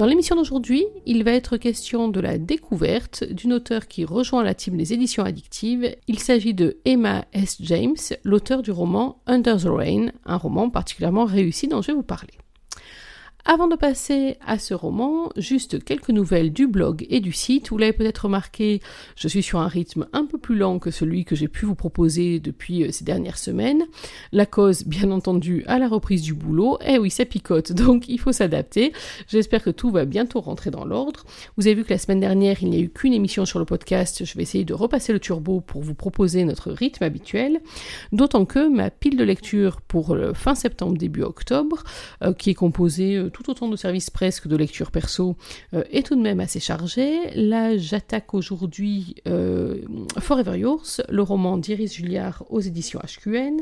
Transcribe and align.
Dans 0.00 0.06
l'émission 0.06 0.34
d'aujourd'hui, 0.34 0.86
il 1.04 1.24
va 1.24 1.32
être 1.32 1.58
question 1.58 2.08
de 2.08 2.20
la 2.20 2.38
découverte 2.38 3.22
d'une 3.22 3.52
auteure 3.52 3.86
qui 3.86 4.06
rejoint 4.06 4.42
la 4.42 4.54
team 4.54 4.78
des 4.78 4.94
éditions 4.94 5.24
addictives. 5.24 5.94
Il 6.08 6.18
s'agit 6.18 6.54
de 6.54 6.78
Emma 6.86 7.26
S. 7.34 7.58
James, 7.60 7.98
l'auteur 8.24 8.62
du 8.62 8.70
roman 8.70 9.20
Under 9.26 9.58
the 9.58 9.66
Rain, 9.66 10.12
un 10.24 10.38
roman 10.38 10.70
particulièrement 10.70 11.26
réussi 11.26 11.68
dont 11.68 11.82
je 11.82 11.88
vais 11.88 11.92
vous 11.92 12.02
parler. 12.02 12.32
Avant 13.44 13.68
de 13.68 13.76
passer 13.76 14.36
à 14.46 14.58
ce 14.58 14.74
roman, 14.74 15.30
juste 15.36 15.82
quelques 15.84 16.10
nouvelles 16.10 16.52
du 16.52 16.66
blog 16.66 17.06
et 17.08 17.20
du 17.20 17.32
site. 17.32 17.70
Vous 17.70 17.78
l'avez 17.78 17.92
peut-être 17.92 18.26
remarqué, 18.26 18.80
je 19.16 19.28
suis 19.28 19.42
sur 19.42 19.60
un 19.60 19.68
rythme 19.68 20.06
un 20.12 20.26
peu 20.26 20.38
plus 20.38 20.56
lent 20.56 20.78
que 20.78 20.90
celui 20.90 21.24
que 21.24 21.34
j'ai 21.34 21.48
pu 21.48 21.64
vous 21.64 21.74
proposer 21.74 22.38
depuis 22.38 22.84
euh, 22.84 22.92
ces 22.92 23.04
dernières 23.04 23.38
semaines. 23.38 23.86
La 24.32 24.46
cause, 24.46 24.84
bien 24.84 25.10
entendu, 25.10 25.64
à 25.66 25.78
la 25.78 25.88
reprise 25.88 26.22
du 26.22 26.34
boulot. 26.34 26.78
Eh 26.84 26.98
oui, 26.98 27.10
ça 27.10 27.24
picote, 27.24 27.72
donc 27.72 28.08
il 28.08 28.20
faut 28.20 28.32
s'adapter. 28.32 28.92
J'espère 29.28 29.62
que 29.62 29.70
tout 29.70 29.90
va 29.90 30.04
bientôt 30.04 30.40
rentrer 30.40 30.70
dans 30.70 30.84
l'ordre. 30.84 31.24
Vous 31.56 31.66
avez 31.66 31.74
vu 31.74 31.84
que 31.84 31.92
la 31.92 31.98
semaine 31.98 32.20
dernière, 32.20 32.62
il 32.62 32.70
n'y 32.70 32.76
a 32.76 32.80
eu 32.80 32.90
qu'une 32.90 33.14
émission 33.14 33.46
sur 33.46 33.58
le 33.58 33.64
podcast. 33.64 34.24
Je 34.24 34.34
vais 34.36 34.42
essayer 34.42 34.64
de 34.64 34.74
repasser 34.74 35.12
le 35.12 35.20
turbo 35.20 35.60
pour 35.60 35.82
vous 35.82 35.94
proposer 35.94 36.44
notre 36.44 36.70
rythme 36.70 37.04
habituel. 37.04 37.60
D'autant 38.12 38.44
que 38.44 38.68
ma 38.68 38.90
pile 38.90 39.16
de 39.16 39.24
lecture 39.24 39.80
pour 39.80 40.14
fin 40.34 40.54
septembre, 40.54 40.96
début 40.96 41.22
octobre, 41.22 41.82
euh, 42.22 42.32
qui 42.32 42.50
est 42.50 42.54
composée 42.54 43.16
euh, 43.16 43.29
tout 43.30 43.50
autant 43.50 43.68
de 43.68 43.76
services 43.76 44.10
presque 44.10 44.48
de 44.48 44.56
lecture 44.56 44.90
perso 44.90 45.36
euh, 45.74 45.82
est 45.90 46.06
tout 46.06 46.16
de 46.16 46.20
même 46.20 46.40
assez 46.40 46.60
chargé. 46.60 47.30
Là, 47.34 47.76
j'attaque 47.76 48.34
aujourd'hui 48.34 49.16
euh, 49.26 49.82
Forever 50.18 50.58
Yours, 50.58 51.00
le 51.08 51.22
roman 51.22 51.56
d'Iris 51.56 51.94
Julliard 51.94 52.44
aux 52.50 52.60
éditions 52.60 53.00
HQN. 53.00 53.60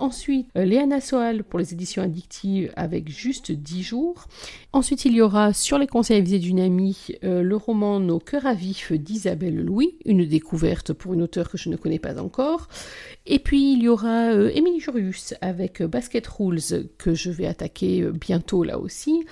Ensuite, 0.00 0.48
euh, 0.56 0.64
Léana 0.64 1.00
Soal 1.00 1.44
pour 1.44 1.58
les 1.58 1.72
éditions 1.72 2.02
addictives 2.02 2.72
avec 2.74 3.08
juste 3.08 3.52
10 3.52 3.82
jours. 3.82 4.26
Ensuite, 4.72 5.04
il 5.04 5.12
y 5.12 5.20
aura 5.20 5.52
Sur 5.52 5.78
les 5.78 5.86
conseils 5.86 6.18
avisés 6.18 6.38
d'une 6.38 6.58
amie, 6.60 7.08
le 7.22 7.54
roman 7.56 8.00
Nos 8.00 8.18
cœurs 8.18 8.46
à 8.46 8.54
vif 8.54 8.92
d'Isabelle 8.92 9.62
Louis, 9.62 9.96
une 10.04 10.24
découverte 10.24 10.92
pour 10.92 11.14
une 11.14 11.22
auteure 11.22 11.50
que 11.50 11.58
je 11.58 11.68
ne 11.68 11.76
connais 11.76 11.98
pas 11.98 12.20
encore. 12.20 12.68
Et 13.26 13.38
puis, 13.38 13.74
il 13.74 13.82
y 13.82 13.88
aura 13.88 14.32
Émilie 14.32 14.80
Jurius 14.80 15.34
avec 15.40 15.82
Basket 15.82 16.26
Rules 16.26 16.88
que 16.98 17.14
je 17.14 17.30
vais 17.30 17.46
attaquer 17.46 18.08
bientôt 18.12 18.64
là 18.64 18.78
aussi. 18.78 19.24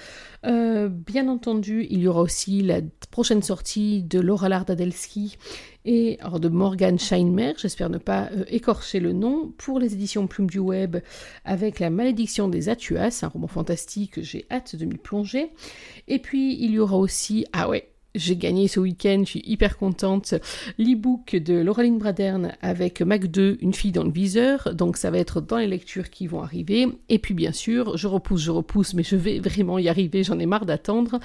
Euh, 0.48 0.88
bien 0.88 1.28
entendu, 1.28 1.86
il 1.90 2.00
y 2.00 2.08
aura 2.08 2.22
aussi 2.22 2.62
la 2.62 2.80
prochaine 3.10 3.42
sortie 3.42 4.02
de 4.02 4.18
Laura 4.18 4.48
Lardadelsky 4.48 5.36
et 5.84 6.18
de 6.40 6.48
Morgan 6.48 6.98
Scheinmer, 6.98 7.52
j'espère 7.58 7.90
ne 7.90 7.98
pas 7.98 8.30
euh, 8.32 8.44
écorcher 8.48 8.98
le 8.98 9.12
nom, 9.12 9.52
pour 9.58 9.78
les 9.78 9.92
éditions 9.92 10.26
Plume 10.26 10.48
du 10.48 10.58
Web 10.58 10.98
avec 11.44 11.80
La 11.80 11.90
malédiction 11.90 12.48
des 12.48 12.70
Atuas, 12.70 13.20
un 13.22 13.28
roman 13.28 13.46
fantastique, 13.46 14.22
j'ai 14.22 14.46
hâte 14.50 14.74
de 14.74 14.86
m'y 14.86 14.96
plonger. 14.96 15.52
Et 16.06 16.18
puis 16.18 16.56
il 16.58 16.70
y 16.70 16.78
aura 16.78 16.96
aussi, 16.96 17.44
ah 17.52 17.68
ouais, 17.68 17.90
j'ai 18.14 18.36
gagné 18.36 18.68
ce 18.68 18.80
week-end, 18.80 19.22
je 19.24 19.30
suis 19.30 19.42
hyper 19.44 19.76
contente. 19.76 20.34
L'e-book 20.78 21.36
de 21.36 21.54
Lauraline 21.54 21.98
Bradern 21.98 22.52
avec 22.62 23.02
Mac 23.02 23.26
2, 23.26 23.58
une 23.60 23.74
fille 23.74 23.92
dans 23.92 24.04
le 24.04 24.10
viseur. 24.10 24.74
Donc 24.74 24.96
ça 24.96 25.10
va 25.10 25.18
être 25.18 25.40
dans 25.40 25.58
les 25.58 25.66
lectures 25.66 26.10
qui 26.10 26.26
vont 26.26 26.42
arriver. 26.42 26.88
Et 27.08 27.18
puis 27.18 27.34
bien 27.34 27.52
sûr, 27.52 27.96
je 27.96 28.06
repousse, 28.06 28.40
je 28.40 28.50
repousse, 28.50 28.94
mais 28.94 29.02
je 29.02 29.16
vais 29.16 29.38
vraiment 29.38 29.78
y 29.78 29.88
arriver, 29.88 30.24
j'en 30.24 30.38
ai 30.38 30.46
marre 30.46 30.66
d'attendre. 30.66 31.20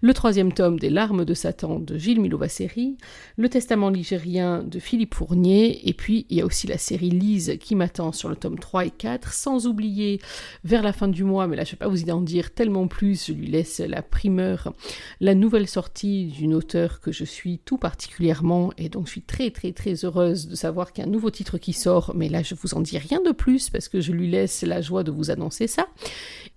Le 0.00 0.14
troisième 0.14 0.52
tome 0.52 0.78
des 0.78 0.90
larmes 0.90 1.24
de 1.24 1.34
Satan 1.34 1.80
de 1.80 1.98
Gilles 1.98 2.20
Milovaceri. 2.20 2.96
Le 3.36 3.48
testament 3.48 3.90
ligérien 3.90 4.62
de 4.62 4.78
Philippe 4.78 5.14
Fournier. 5.14 5.88
Et 5.88 5.92
puis 5.92 6.24
il 6.30 6.38
y 6.38 6.40
a 6.40 6.46
aussi 6.46 6.66
la 6.66 6.78
série 6.78 7.10
Lise 7.10 7.56
qui 7.60 7.74
m'attend 7.74 8.12
sur 8.12 8.28
le 8.28 8.36
tome 8.36 8.58
3 8.58 8.86
et 8.86 8.90
4. 8.90 9.32
Sans 9.32 9.66
oublier 9.66 10.20
vers 10.64 10.82
la 10.82 10.92
fin 10.92 11.08
du 11.08 11.24
mois, 11.24 11.46
mais 11.46 11.56
là 11.56 11.64
je 11.64 11.70
ne 11.70 11.72
vais 11.72 11.78
pas 11.78 11.88
vous 11.88 12.04
y 12.04 12.12
en 12.12 12.20
dire 12.20 12.54
tellement 12.54 12.86
plus, 12.86 13.26
je 13.26 13.32
lui 13.32 13.48
laisse 13.48 13.80
la 13.80 14.02
primeur, 14.02 14.72
la 15.20 15.34
nouvelle 15.34 15.66
sortie 15.66 16.27
d'une 16.28 16.54
auteure 16.54 17.00
que 17.00 17.12
je 17.12 17.24
suis 17.24 17.58
tout 17.58 17.78
particulièrement 17.78 18.72
et 18.78 18.88
donc 18.88 19.06
je 19.06 19.12
suis 19.12 19.22
très 19.22 19.50
très 19.50 19.72
très 19.72 19.94
heureuse 20.04 20.46
de 20.48 20.54
savoir 20.54 20.92
qu'il 20.92 21.02
y 21.02 21.06
a 21.06 21.08
un 21.08 21.12
nouveau 21.12 21.30
titre 21.30 21.58
qui 21.58 21.72
sort, 21.72 22.12
mais 22.14 22.28
là 22.28 22.42
je 22.42 22.54
vous 22.54 22.74
en 22.74 22.80
dis 22.80 22.98
rien 22.98 23.20
de 23.24 23.32
plus 23.32 23.70
parce 23.70 23.88
que 23.88 24.00
je 24.00 24.12
lui 24.12 24.30
laisse 24.30 24.62
la 24.62 24.80
joie 24.80 25.02
de 25.02 25.10
vous 25.10 25.30
annoncer 25.30 25.66
ça. 25.66 25.88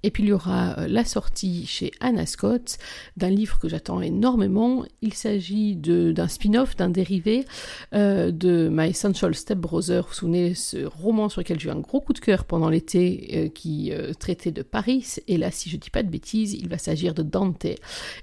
Et 0.03 0.11
puis 0.11 0.23
il 0.23 0.29
y 0.29 0.33
aura 0.33 0.79
euh, 0.79 0.87
la 0.87 1.05
sortie 1.05 1.65
chez 1.65 1.91
Anna 1.99 2.25
Scott 2.25 2.77
d'un 3.17 3.29
livre 3.29 3.59
que 3.59 3.69
j'attends 3.69 4.01
énormément. 4.01 4.85
Il 5.01 5.13
s'agit 5.13 5.75
d'un 5.75 6.27
spin-off, 6.27 6.75
d'un 6.75 6.89
dérivé 6.89 7.45
euh, 7.93 8.31
de 8.31 8.69
My 8.71 8.89
Essential 8.89 9.35
Step 9.35 9.57
Brother. 9.57 10.03
Vous 10.03 10.09
vous 10.09 10.15
souvenez 10.15 10.53
ce 10.55 10.85
roman 10.85 11.29
sur 11.29 11.41
lequel 11.41 11.59
j'ai 11.59 11.69
eu 11.69 11.71
un 11.71 11.79
gros 11.79 12.01
coup 12.01 12.13
de 12.13 12.19
cœur 12.19 12.45
pendant 12.45 12.69
l'été 12.69 13.31
euh, 13.33 13.49
qui 13.49 13.91
traitait 14.19 14.51
de 14.51 14.61
Paris. 14.61 15.15
Et 15.27 15.37
là, 15.37 15.51
si 15.51 15.69
je 15.69 15.77
dis 15.77 15.89
pas 15.89 16.03
de 16.03 16.09
bêtises, 16.09 16.53
il 16.53 16.67
va 16.67 16.77
s'agir 16.77 17.13
de 17.13 17.23
Dante. 17.23 17.65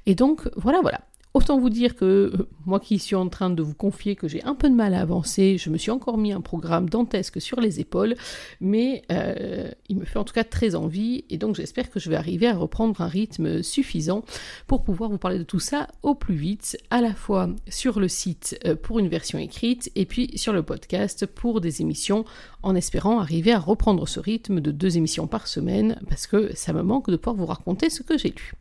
Et 0.06 0.14
donc 0.14 0.48
voilà, 0.56 0.80
voilà. 0.80 1.07
Autant 1.38 1.56
vous 1.56 1.70
dire 1.70 1.94
que 1.94 2.04
euh, 2.04 2.48
moi 2.66 2.80
qui 2.80 2.98
suis 2.98 3.14
en 3.14 3.28
train 3.28 3.48
de 3.48 3.62
vous 3.62 3.72
confier 3.72 4.16
que 4.16 4.26
j'ai 4.26 4.42
un 4.42 4.56
peu 4.56 4.68
de 4.68 4.74
mal 4.74 4.92
à 4.92 5.00
avancer, 5.00 5.56
je 5.56 5.70
me 5.70 5.78
suis 5.78 5.92
encore 5.92 6.18
mis 6.18 6.32
un 6.32 6.40
programme 6.40 6.88
dantesque 6.88 7.40
sur 7.40 7.60
les 7.60 7.78
épaules, 7.78 8.16
mais 8.60 9.02
euh, 9.12 9.70
il 9.88 9.98
me 9.98 10.04
fait 10.04 10.18
en 10.18 10.24
tout 10.24 10.34
cas 10.34 10.42
très 10.42 10.74
envie 10.74 11.24
et 11.30 11.38
donc 11.38 11.54
j'espère 11.54 11.90
que 11.90 12.00
je 12.00 12.10
vais 12.10 12.16
arriver 12.16 12.48
à 12.48 12.56
reprendre 12.56 13.00
un 13.00 13.06
rythme 13.06 13.62
suffisant 13.62 14.24
pour 14.66 14.82
pouvoir 14.82 15.10
vous 15.10 15.18
parler 15.18 15.38
de 15.38 15.44
tout 15.44 15.60
ça 15.60 15.86
au 16.02 16.16
plus 16.16 16.34
vite, 16.34 16.76
à 16.90 17.00
la 17.00 17.14
fois 17.14 17.48
sur 17.68 18.00
le 18.00 18.08
site 18.08 18.58
euh, 18.64 18.74
pour 18.74 18.98
une 18.98 19.06
version 19.06 19.38
écrite 19.38 19.92
et 19.94 20.06
puis 20.06 20.36
sur 20.36 20.52
le 20.52 20.64
podcast 20.64 21.24
pour 21.24 21.60
des 21.60 21.82
émissions 21.82 22.24
en 22.64 22.74
espérant 22.74 23.20
arriver 23.20 23.52
à 23.52 23.60
reprendre 23.60 24.08
ce 24.08 24.18
rythme 24.18 24.60
de 24.60 24.72
deux 24.72 24.96
émissions 24.96 25.28
par 25.28 25.46
semaine 25.46 26.00
parce 26.08 26.26
que 26.26 26.50
ça 26.56 26.72
me 26.72 26.82
manque 26.82 27.10
de 27.10 27.16
pouvoir 27.16 27.36
vous 27.36 27.46
raconter 27.46 27.90
ce 27.90 28.02
que 28.02 28.18
j'ai 28.18 28.30
lu. 28.30 28.54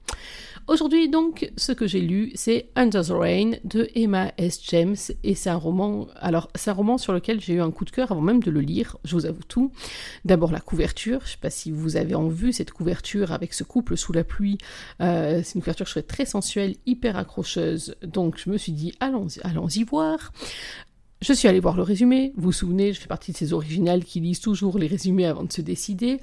Aujourd'hui, 0.67 1.07
donc, 1.07 1.49
ce 1.55 1.71
que 1.71 1.87
j'ai 1.87 2.01
lu, 2.01 2.33
c'est 2.35 2.67
Under 2.75 3.01
the 3.01 3.11
Rain 3.11 3.51
de 3.63 3.87
Emma 3.95 4.33
S. 4.37 4.59
James, 4.67 4.97
et 5.23 5.33
c'est 5.33 5.49
un 5.49 5.55
roman. 5.55 6.07
Alors, 6.17 6.49
c'est 6.55 6.69
un 6.69 6.73
roman 6.73 6.97
sur 6.97 7.13
lequel 7.13 7.39
j'ai 7.39 7.53
eu 7.53 7.61
un 7.61 7.71
coup 7.71 7.85
de 7.85 7.89
cœur 7.89 8.11
avant 8.11 8.19
même 8.19 8.43
de 8.43 8.51
le 8.51 8.59
lire. 8.59 8.97
Je 9.05 9.15
vous 9.15 9.25
avoue 9.25 9.43
tout. 9.47 9.71
D'abord 10.25 10.51
la 10.51 10.59
couverture. 10.59 11.21
Je 11.23 11.31
sais 11.31 11.37
pas 11.41 11.49
si 11.49 11.71
vous 11.71 11.95
avez 11.95 12.15
en 12.15 12.27
vue 12.27 12.51
cette 12.51 12.71
couverture 12.71 13.31
avec 13.31 13.53
ce 13.53 13.63
couple 13.63 13.95
sous 13.95 14.11
la 14.11 14.25
pluie. 14.25 14.57
Euh, 15.01 15.39
c'est 15.41 15.55
une 15.55 15.61
couverture 15.61 15.87
je 15.87 16.01
très 16.01 16.25
sensuelle, 16.25 16.75
hyper 16.85 17.15
accrocheuse. 17.15 17.95
Donc, 18.01 18.37
je 18.37 18.49
me 18.49 18.57
suis 18.57 18.73
dit, 18.73 18.93
allons-y, 18.99 19.39
allons-y 19.43 19.83
voir. 19.85 20.33
Je 21.19 21.33
suis 21.33 21.47
allée 21.47 21.59
voir 21.59 21.75
le 21.75 21.81
résumé. 21.81 22.31
Vous 22.35 22.43
vous 22.43 22.51
souvenez, 22.51 22.93
je 22.93 22.99
fais 22.99 23.07
partie 23.07 23.31
de 23.31 23.37
ces 23.37 23.51
originales 23.51 24.03
qui 24.03 24.19
lisent 24.19 24.39
toujours 24.39 24.77
les 24.77 24.85
résumés 24.85 25.25
avant 25.25 25.43
de 25.43 25.51
se 25.51 25.61
décider. 25.61 26.21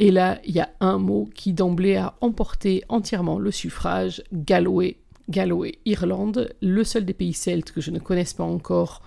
Et 0.00 0.10
là, 0.10 0.40
il 0.44 0.52
y 0.52 0.60
a 0.60 0.70
un 0.80 0.98
mot 0.98 1.30
qui 1.32 1.52
d'emblée 1.52 1.94
a 1.94 2.16
emporté 2.20 2.82
entièrement 2.88 3.38
le 3.38 3.52
suffrage 3.52 4.24
Galway. 4.32 4.96
Galway, 5.28 5.78
Irlande, 5.84 6.52
le 6.60 6.82
seul 6.82 7.04
des 7.04 7.14
pays 7.14 7.34
celtes 7.34 7.70
que 7.70 7.80
je 7.80 7.92
ne 7.92 8.00
connaisse 8.00 8.34
pas 8.34 8.42
encore. 8.42 9.02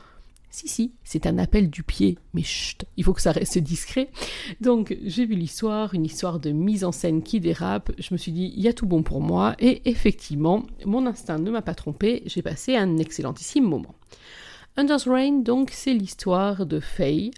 Si, 0.51 0.69
si, 0.69 0.93
c'est 1.03 1.27
un 1.27 1.37
appel 1.37 1.69
du 1.69 1.83
pied, 1.83 2.17
mais 2.33 2.41
chut, 2.41 2.85
il 2.95 3.03
faut 3.03 3.11
que 3.11 3.21
ça 3.21 3.33
reste 3.33 3.57
discret. 3.57 4.09
Donc, 4.61 4.97
j'ai 5.03 5.25
vu 5.25 5.35
l'histoire, 5.35 5.93
une 5.93 6.05
histoire 6.05 6.39
de 6.39 6.51
mise 6.51 6.85
en 6.85 6.93
scène 6.93 7.23
qui 7.23 7.41
dérape. 7.41 7.91
Je 7.97 8.13
me 8.13 8.17
suis 8.17 8.31
dit, 8.31 8.53
il 8.55 8.63
y 8.63 8.69
a 8.69 8.73
tout 8.73 8.85
bon 8.85 9.03
pour 9.03 9.19
moi. 9.19 9.55
Et 9.59 9.81
effectivement, 9.83 10.63
mon 10.85 11.05
instinct 11.05 11.39
ne 11.39 11.51
m'a 11.51 11.61
pas 11.61 11.75
trompé. 11.75 12.23
J'ai 12.25 12.41
passé 12.41 12.77
un 12.77 12.97
excellentissime 12.99 13.65
moment. 13.65 13.95
Under's 14.77 15.07
Rain, 15.07 15.39
donc, 15.39 15.69
c'est 15.71 15.93
l'histoire 15.93 16.65
de 16.65 16.81
Faye, 16.81 17.31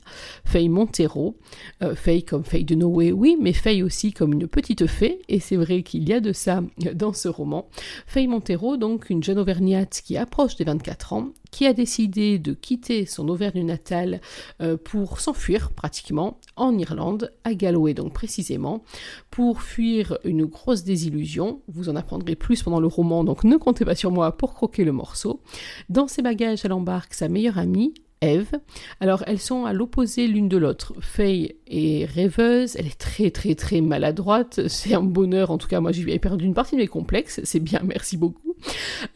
Faye 0.44 0.70
Montero. 0.70 1.38
Euh, 1.84 1.94
Faye 1.96 2.24
comme 2.24 2.44
Faye 2.44 2.64
de 2.64 2.74
Noé, 2.74 3.12
oui, 3.12 3.38
mais 3.40 3.54
Faye 3.54 3.84
aussi 3.84 4.12
comme 4.12 4.34
une 4.34 4.48
petite 4.48 4.88
fée, 4.88 5.20
et 5.30 5.40
c'est 5.40 5.56
vrai 5.56 5.84
qu'il 5.84 6.10
y 6.10 6.14
a 6.14 6.20
de 6.20 6.34
ça 6.34 6.64
dans 6.96 7.14
ce 7.14 7.28
roman. 7.28 7.70
Faye 8.08 8.28
Montero, 8.28 8.78
donc, 8.78 9.12
une 9.12 9.24
jeune 9.24 9.38
auvergnate 9.38 10.02
qui 10.04 10.18
approche 10.18 10.56
des 10.56 10.64
24 10.64 11.14
ans, 11.14 11.30
qui 11.52 11.66
a 11.66 11.74
décidé 11.74 12.40
de 12.40 12.54
quitter 12.54 13.06
son 13.06 13.28
Auvergne 13.30 13.66
natale 13.66 14.22
euh, 14.62 14.78
pour 14.78 15.20
s'enfuir 15.20 15.72
pratiquement 15.72 16.40
en 16.56 16.78
Irlande, 16.78 17.32
à 17.44 17.54
Galway 17.54 17.94
donc 17.94 18.14
précisément, 18.14 18.84
pour 19.32 19.62
fuir 19.62 20.18
une 20.24 20.46
grosse 20.46 20.84
désillusion. 20.84 21.62
Vous 21.68 21.90
en 21.90 21.96
apprendrez 21.96 22.36
plus 22.36 22.64
pendant 22.64 22.80
le 22.80 22.88
roman, 22.88 23.24
donc 23.24 23.44
ne 23.44 23.58
comptez 23.58 23.86
pas 23.86 23.96
sur 23.96 24.12
moi 24.12 24.36
pour 24.38 24.54
croquer 24.54 24.84
le 24.84 24.92
morceau. 24.92 25.42
Dans 25.90 26.08
ses 26.08 26.22
bagages, 26.22 26.64
elle 26.64 26.74
embarque 26.74 27.14
sa 27.14 27.30
meilleure 27.30 27.58
amie, 27.58 27.94
Eve. 28.22 28.52
Alors 29.00 29.24
elles 29.28 29.40
sont 29.40 29.66
à 29.66 29.74
l'opposé 29.74 30.28
l'une 30.28 30.50
de 30.50 30.58
l'autre. 30.58 30.94
Faye 31.00 31.57
est 31.70 32.06
rêveuse, 32.06 32.76
elle 32.78 32.88
est 32.88 32.98
très 32.98 33.32
très 33.32 33.56
très 33.56 33.82
maladroite, 33.82 34.68
c'est 34.68 34.94
un 34.94 35.04
bonheur, 35.04 35.52
en 35.52 35.58
tout 35.58 35.68
cas 35.68 35.80
moi 35.80 35.92
j'ai 35.92 36.20
perdu 36.20 36.46
une 36.46 36.54
partie 36.54 36.76
de 36.76 36.82
mes 36.82 36.88
complexes, 36.88 37.42
c'est 37.44 37.60
bien, 37.60 37.82
merci 37.84 38.18
beaucoup. 38.18 38.56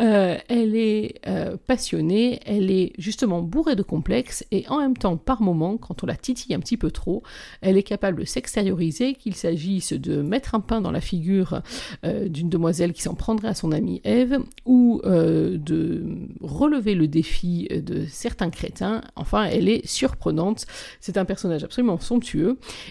Euh, 0.02 0.38
elle 0.48 0.76
est 0.76 1.20
euh, 1.28 1.58
passionnée, 1.68 2.40
elle 2.46 2.70
est 2.72 2.94
justement 2.98 3.42
bourrée 3.42 3.76
de 3.76 3.82
complexes 3.82 4.46
et 4.52 4.66
en 4.70 4.80
même 4.80 4.96
temps, 4.96 5.18
par 5.18 5.42
moments, 5.42 5.78
quand 5.78 6.04
on 6.04 6.08
la 6.08 6.16
titille 6.16 6.54
un 6.54 6.60
petit 6.60 6.78
peu 6.78 6.92
trop, 6.92 7.24
elle 7.62 7.78
est 7.78 7.84
capable 7.84 8.20
de 8.20 8.26
s'extérioriser, 8.26 9.16
qu'il 9.16 9.36
s'agisse 9.36 9.94
de 9.94 10.22
mettre 10.22 10.56
un 10.56 10.60
pain 10.60 10.82
dans 10.82 10.92
la 10.92 11.02
figure 11.02 11.62
euh, 12.06 12.28
d'une 12.28 12.50
demoiselle 12.50 12.94
qui 12.94 13.02
s'en 13.02 13.16
prendrait 13.16 13.50
à 13.50 13.56
son 13.56 13.72
amie 13.72 14.02
Eve 14.04 14.40
ou 14.66 15.02
de 15.04 16.06
relever 16.42 16.96
le 16.96 17.08
défi 17.08 17.68
de 17.70 18.06
certains 18.06 18.50
crétins. 18.50 19.02
Enfin, 19.16 19.44
elle 19.46 19.70
est 19.70 19.86
surprenante. 19.88 20.66
C'est 21.00 21.18
un 21.18 21.26
personnage 21.26 21.64
absolument 21.64 22.00
somptueux. 22.00 22.41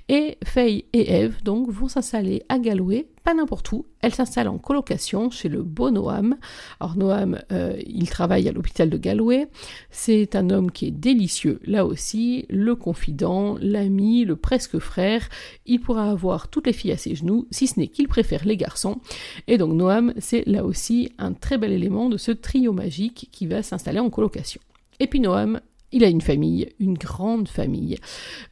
Et 0.08 0.38
Faye 0.44 0.84
et 0.92 1.12
Eve, 1.12 1.42
donc, 1.42 1.70
vont 1.70 1.88
s'installer 1.88 2.42
à 2.48 2.58
Galway 2.58 3.06
pas 3.22 3.34
n'importe 3.34 3.70
où, 3.72 3.86
elle 4.00 4.14
s'installe 4.14 4.48
en 4.48 4.58
colocation 4.58 5.30
chez 5.30 5.48
le 5.48 5.62
beau 5.62 5.90
Noam. 5.90 6.36
Alors 6.80 6.96
Noam, 6.96 7.38
euh, 7.52 7.76
il 7.86 8.08
travaille 8.08 8.48
à 8.48 8.52
l'hôpital 8.52 8.88
de 8.88 8.96
Galway. 8.96 9.48
C'est 9.90 10.34
un 10.36 10.48
homme 10.50 10.70
qui 10.70 10.86
est 10.86 10.90
délicieux, 10.90 11.60
là 11.64 11.84
aussi, 11.84 12.46
le 12.48 12.74
confident, 12.74 13.56
l'ami, 13.60 14.24
le 14.24 14.36
presque 14.36 14.78
frère. 14.78 15.28
Il 15.66 15.80
pourra 15.80 16.10
avoir 16.10 16.48
toutes 16.48 16.66
les 16.66 16.72
filles 16.72 16.92
à 16.92 16.96
ses 16.96 17.14
genoux, 17.14 17.46
si 17.50 17.66
ce 17.66 17.78
n'est 17.78 17.88
qu'il 17.88 18.08
préfère 18.08 18.44
les 18.44 18.56
garçons. 18.56 19.00
Et 19.46 19.58
donc 19.58 19.74
Noam, 19.74 20.14
c'est 20.18 20.46
là 20.46 20.64
aussi 20.64 21.12
un 21.18 21.32
très 21.32 21.58
bel 21.58 21.72
élément 21.72 22.08
de 22.08 22.16
ce 22.16 22.32
trio 22.32 22.72
magique 22.72 23.28
qui 23.30 23.46
va 23.46 23.62
s'installer 23.62 24.00
en 24.00 24.10
colocation. 24.10 24.60
Et 24.98 25.06
puis 25.06 25.20
Noam, 25.20 25.60
il 25.92 26.04
a 26.04 26.08
une 26.08 26.20
famille, 26.20 26.68
une 26.78 26.94
grande 26.94 27.48
famille, 27.48 27.98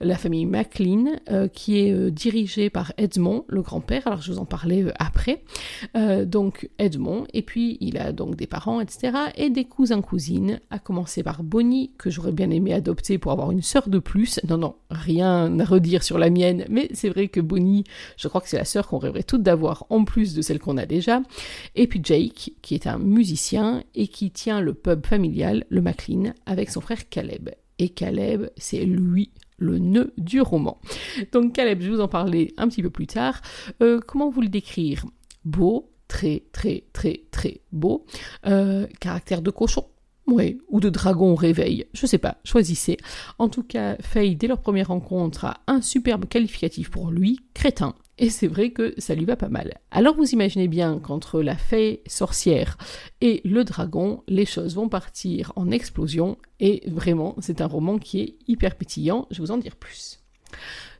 la 0.00 0.16
famille 0.16 0.46
MacLean, 0.46 1.20
euh, 1.30 1.48
qui 1.48 1.78
est 1.78 1.92
euh, 1.92 2.10
dirigée 2.10 2.70
par 2.70 2.92
Edmond, 2.98 3.44
le 3.48 3.62
grand-père. 3.62 4.06
Alors 4.06 4.20
je 4.20 4.32
vous 4.32 4.38
en 4.38 4.44
parlais 4.44 4.82
euh, 4.82 4.92
après. 4.98 5.42
donc 6.26 6.68
Edmond, 6.78 7.26
et 7.32 7.42
puis 7.42 7.78
il 7.80 7.98
a 7.98 8.12
donc 8.12 8.36
des 8.36 8.46
parents, 8.46 8.80
etc. 8.80 9.12
Et 9.36 9.50
des 9.50 9.64
cousins 9.64 10.00
cousines, 10.00 10.60
à 10.70 10.78
commencer 10.78 11.22
par 11.22 11.42
Bonnie, 11.42 11.92
que 11.98 12.10
j'aurais 12.10 12.32
bien 12.32 12.50
aimé 12.50 12.72
adopter 12.72 13.18
pour 13.18 13.32
avoir 13.32 13.50
une 13.50 13.62
sœur 13.62 13.88
de 13.88 13.98
plus. 13.98 14.40
Non, 14.48 14.58
non, 14.58 14.74
rien 14.90 15.58
à 15.58 15.64
redire 15.64 16.02
sur 16.02 16.18
la 16.18 16.30
mienne, 16.30 16.64
mais 16.68 16.88
c'est 16.92 17.08
vrai 17.08 17.28
que 17.28 17.40
Bonnie, 17.40 17.84
je 18.16 18.28
crois 18.28 18.40
que 18.40 18.48
c'est 18.48 18.58
la 18.58 18.64
sœur 18.64 18.88
qu'on 18.88 18.98
rêverait 18.98 19.22
toutes 19.22 19.42
d'avoir 19.42 19.86
en 19.90 20.04
plus 20.04 20.34
de 20.34 20.42
celle 20.42 20.58
qu'on 20.58 20.76
a 20.76 20.86
déjà. 20.86 21.22
Et 21.74 21.86
puis 21.86 22.00
Jake, 22.02 22.52
qui 22.62 22.74
est 22.74 22.86
un 22.86 22.98
musicien 22.98 23.84
et 23.94 24.08
qui 24.08 24.30
tient 24.30 24.60
le 24.60 24.74
pub 24.74 25.06
familial, 25.06 25.64
le 25.68 25.80
MacLean, 25.80 26.32
avec 26.46 26.70
son 26.70 26.80
frère 26.80 27.08
Et 27.78 27.90
Caleb, 27.90 28.48
c'est 28.56 28.84
lui 28.84 29.30
le 29.58 29.78
nœud 29.78 30.12
du 30.16 30.40
roman. 30.40 30.80
Donc 31.32 31.54
Caleb, 31.54 31.80
je 31.82 31.90
vous 31.90 32.00
en 32.00 32.08
parler 32.08 32.54
un 32.56 32.68
petit 32.68 32.82
peu 32.82 32.90
plus 32.90 33.06
tard. 33.06 33.40
Euh, 33.82 34.00
comment 34.04 34.30
vous 34.30 34.40
le 34.40 34.48
décrire? 34.48 35.04
Beau, 35.44 35.90
très 36.06 36.44
très 36.52 36.84
très 36.92 37.22
très 37.30 37.60
beau. 37.72 38.06
Euh, 38.46 38.86
caractère 39.00 39.42
de 39.42 39.50
cochon, 39.50 39.84
ou 40.68 40.80
de 40.80 40.90
dragon 40.90 41.32
au 41.32 41.34
réveil, 41.34 41.86
je 41.94 42.06
sais 42.06 42.18
pas, 42.18 42.38
choisissez. 42.44 42.98
En 43.38 43.48
tout 43.48 43.62
cas, 43.62 43.96
Faye, 44.00 44.36
dès 44.36 44.46
leur 44.46 44.60
première 44.60 44.88
rencontre, 44.88 45.46
a 45.46 45.60
un 45.66 45.80
superbe 45.80 46.26
qualificatif 46.26 46.90
pour 46.90 47.10
lui, 47.10 47.40
crétin. 47.54 47.94
Et 48.18 48.30
c'est 48.30 48.48
vrai 48.48 48.70
que 48.70 48.94
ça 48.98 49.14
lui 49.14 49.24
va 49.24 49.36
pas 49.36 49.48
mal. 49.48 49.78
Alors 49.90 50.16
vous 50.16 50.30
imaginez 50.30 50.66
bien 50.66 50.98
qu'entre 50.98 51.40
la 51.40 51.56
fée 51.56 52.02
sorcière 52.06 52.76
et 53.20 53.40
le 53.44 53.62
dragon, 53.62 54.24
les 54.26 54.44
choses 54.44 54.74
vont 54.74 54.88
partir 54.88 55.52
en 55.54 55.70
explosion. 55.70 56.36
Et 56.58 56.82
vraiment, 56.88 57.36
c'est 57.38 57.60
un 57.60 57.66
roman 57.66 57.98
qui 57.98 58.20
est 58.20 58.36
hyper 58.48 58.74
pétillant. 58.74 59.26
Je 59.30 59.38
vais 59.38 59.46
vous 59.46 59.52
en 59.52 59.58
dire 59.58 59.76
plus. 59.76 60.18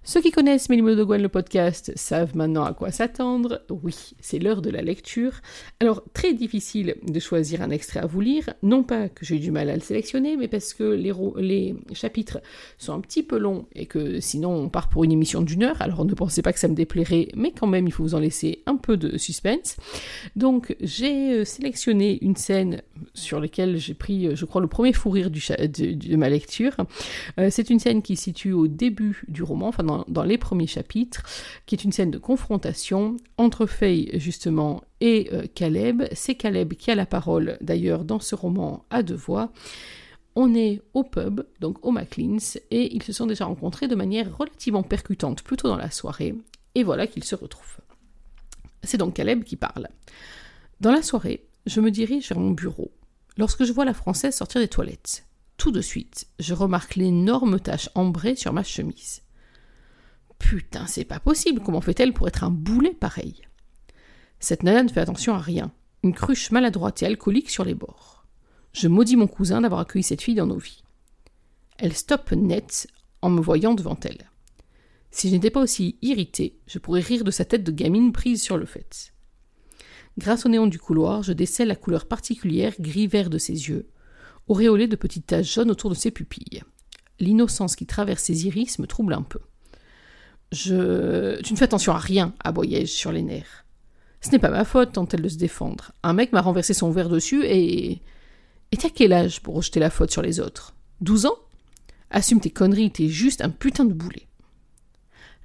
Ceux 0.08 0.22
qui 0.22 0.30
connaissent 0.30 0.70
Mélimo 0.70 0.94
de 0.94 1.04
Gwen 1.04 1.20
le 1.20 1.28
podcast 1.28 1.92
savent 1.94 2.34
maintenant 2.34 2.64
à 2.64 2.72
quoi 2.72 2.90
s'attendre. 2.90 3.60
Oui, 3.68 4.14
c'est 4.20 4.38
l'heure 4.38 4.62
de 4.62 4.70
la 4.70 4.80
lecture. 4.80 5.32
Alors, 5.80 6.02
très 6.14 6.32
difficile 6.32 6.94
de 7.06 7.20
choisir 7.20 7.60
un 7.60 7.68
extrait 7.68 8.00
à 8.00 8.06
vous 8.06 8.22
lire. 8.22 8.48
Non 8.62 8.84
pas 8.84 9.10
que 9.10 9.26
j'ai 9.26 9.36
eu 9.36 9.38
du 9.38 9.50
mal 9.50 9.68
à 9.68 9.74
le 9.74 9.82
sélectionner, 9.82 10.38
mais 10.38 10.48
parce 10.48 10.72
que 10.72 10.82
les, 10.82 11.74
chapitres 11.92 12.40
sont 12.78 12.94
un 12.94 13.00
petit 13.00 13.22
peu 13.22 13.36
longs 13.36 13.66
et 13.74 13.84
que 13.84 14.18
sinon 14.18 14.54
on 14.54 14.70
part 14.70 14.88
pour 14.88 15.04
une 15.04 15.12
émission 15.12 15.42
d'une 15.42 15.62
heure. 15.62 15.82
Alors, 15.82 16.06
ne 16.06 16.14
pensez 16.14 16.40
pas 16.40 16.54
que 16.54 16.58
ça 16.58 16.68
me 16.68 16.74
déplairait, 16.74 17.28
mais 17.36 17.52
quand 17.52 17.66
même, 17.66 17.86
il 17.86 17.92
faut 17.92 18.02
vous 18.02 18.14
en 18.14 18.20
laisser 18.20 18.62
un 18.64 18.76
peu 18.76 18.96
de 18.96 19.18
suspense. 19.18 19.76
Donc, 20.36 20.74
j'ai 20.80 21.34
euh, 21.34 21.44
sélectionné 21.44 22.18
une 22.22 22.36
scène 22.36 22.80
sur 23.12 23.40
laquelle 23.40 23.76
j'ai 23.76 23.92
pris, 23.92 24.26
euh, 24.26 24.34
je 24.34 24.46
crois, 24.46 24.62
le 24.62 24.68
premier 24.68 24.94
fou 24.94 25.10
rire 25.10 25.30
de, 25.30 26.16
ma 26.16 26.30
lecture. 26.30 26.74
Euh, 27.38 27.48
c'est 27.50 27.68
une 27.68 27.78
scène 27.78 28.00
qui 28.00 28.16
se 28.16 28.22
situe 28.22 28.52
au 28.54 28.68
début 28.68 29.24
du 29.28 29.42
roman, 29.42 29.68
enfin 29.68 29.84
dans 29.84 29.97
dans, 30.06 30.22
les 30.22 30.38
premiers 30.38 30.66
chapitres, 30.66 31.22
qui 31.66 31.74
est 31.74 31.84
une 31.84 31.92
scène 31.92 32.10
de 32.10 32.18
confrontation 32.18 33.16
entre 33.36 33.66
Faye 33.66 34.10
justement 34.14 34.82
et 35.00 35.30
euh, 35.32 35.46
Caleb. 35.54 36.04
C'est 36.12 36.34
Caleb 36.34 36.74
qui 36.74 36.90
a 36.90 36.94
la 36.94 37.06
parole 37.06 37.58
d'ailleurs 37.60 38.04
dans 38.04 38.20
ce 38.20 38.34
roman 38.34 38.84
à 38.90 39.02
deux 39.02 39.14
voix. 39.14 39.50
On 40.36 40.54
est 40.54 40.80
au 40.94 41.02
pub, 41.02 41.42
donc 41.60 41.84
au 41.84 41.90
McLean's, 41.90 42.58
et 42.70 42.94
ils 42.94 43.02
se 43.02 43.12
sont 43.12 43.26
déjà 43.26 43.46
rencontrés 43.46 43.88
de 43.88 43.96
manière 43.96 44.36
relativement 44.36 44.84
percutante, 44.84 45.42
plutôt 45.42 45.66
dans 45.66 45.76
la 45.76 45.90
soirée, 45.90 46.34
et 46.76 46.84
voilà 46.84 47.08
qu'ils 47.08 47.24
se 47.24 47.34
retrouvent. 47.34 47.80
C'est 48.84 48.98
donc 48.98 49.14
Caleb 49.14 49.42
qui 49.42 49.56
parle. 49.56 49.88
Dans 50.80 50.92
la 50.92 51.02
soirée, 51.02 51.48
je 51.66 51.80
me 51.80 51.90
dirige 51.90 52.28
vers 52.28 52.38
mon 52.38 52.52
bureau, 52.52 52.92
lorsque 53.36 53.64
je 53.64 53.72
vois 53.72 53.84
la 53.84 53.94
Française 53.94 54.36
sortir 54.36 54.60
des 54.60 54.68
toilettes. 54.68 55.24
Tout 55.56 55.72
de 55.72 55.80
suite, 55.80 56.28
je 56.38 56.54
remarque 56.54 56.94
l'énorme 56.94 57.58
tache 57.58 57.90
ambrée 57.96 58.36
sur 58.36 58.52
ma 58.52 58.62
chemise. 58.62 59.22
Putain, 60.38 60.86
c'est 60.86 61.04
pas 61.04 61.20
possible, 61.20 61.60
comment 61.62 61.80
fait-elle 61.80 62.12
pour 62.12 62.28
être 62.28 62.44
un 62.44 62.50
boulet 62.50 62.94
pareil? 62.94 63.42
Cette 64.40 64.62
nana 64.62 64.82
ne 64.82 64.88
fait 64.88 65.00
attention 65.00 65.34
à 65.34 65.38
rien, 65.38 65.72
une 66.02 66.14
cruche 66.14 66.50
maladroite 66.50 67.02
et 67.02 67.06
alcoolique 67.06 67.50
sur 67.50 67.64
les 67.64 67.74
bords. 67.74 68.26
Je 68.72 68.88
maudis 68.88 69.16
mon 69.16 69.26
cousin 69.26 69.60
d'avoir 69.60 69.80
accueilli 69.80 70.02
cette 70.02 70.22
fille 70.22 70.36
dans 70.36 70.46
nos 70.46 70.58
vies. 70.58 70.84
Elle 71.78 71.94
stoppe 71.94 72.32
net 72.32 72.86
en 73.22 73.30
me 73.30 73.40
voyant 73.40 73.74
devant 73.74 73.98
elle. 74.04 74.30
Si 75.10 75.28
je 75.28 75.34
n'étais 75.34 75.50
pas 75.50 75.60
aussi 75.60 75.96
irrité, 76.02 76.58
je 76.66 76.78
pourrais 76.78 77.00
rire 77.00 77.24
de 77.24 77.30
sa 77.30 77.44
tête 77.44 77.64
de 77.64 77.72
gamine 77.72 78.12
prise 78.12 78.42
sur 78.42 78.56
le 78.56 78.66
fait. 78.66 79.12
Grâce 80.18 80.46
au 80.46 80.48
néon 80.48 80.66
du 80.66 80.78
couloir, 80.78 81.22
je 81.22 81.32
décèle 81.32 81.68
la 81.68 81.76
couleur 81.76 82.06
particulière 82.06 82.74
gris-vert 82.78 83.30
de 83.30 83.38
ses 83.38 83.68
yeux, 83.68 83.88
auréolée 84.48 84.88
de 84.88 84.96
petites 84.96 85.26
taches 85.26 85.54
jaunes 85.54 85.70
autour 85.70 85.90
de 85.90 85.94
ses 85.94 86.10
pupilles. 86.10 86.62
L'innocence 87.20 87.76
qui 87.76 87.86
traverse 87.86 88.24
ses 88.24 88.46
iris 88.46 88.78
me 88.78 88.86
trouble 88.86 89.14
un 89.14 89.22
peu. 89.22 89.40
Je... 90.52 91.40
Tu 91.42 91.52
ne 91.52 91.58
fais 91.58 91.64
attention 91.64 91.92
à 91.92 91.98
rien, 91.98 92.34
aboyai-je 92.42 92.92
sur 92.92 93.12
les 93.12 93.22
nerfs. 93.22 93.64
Ce 94.20 94.30
n'est 94.30 94.38
pas 94.38 94.50
ma 94.50 94.64
faute, 94.64 94.92
tente-t-elle 94.92 95.22
de 95.22 95.28
se 95.28 95.36
défendre. 95.36 95.92
Un 96.02 96.12
mec 96.12 96.32
m'a 96.32 96.40
renversé 96.40 96.74
son 96.74 96.90
verre 96.90 97.08
dessus 97.08 97.44
et. 97.44 98.02
Et 98.70 98.76
t'as 98.76 98.90
quel 98.90 99.12
âge 99.12 99.40
pour 99.40 99.54
rejeter 99.54 99.80
la 99.80 99.90
faute 99.90 100.10
sur 100.10 100.22
les 100.22 100.40
autres? 100.40 100.74
Douze 101.00 101.24
ans? 101.26 101.38
Assume 102.10 102.40
tes 102.40 102.50
conneries, 102.50 102.90
t'es 102.90 103.08
juste 103.08 103.40
un 103.40 103.50
putain 103.50 103.84
de 103.84 103.94
boulet. 103.94 104.26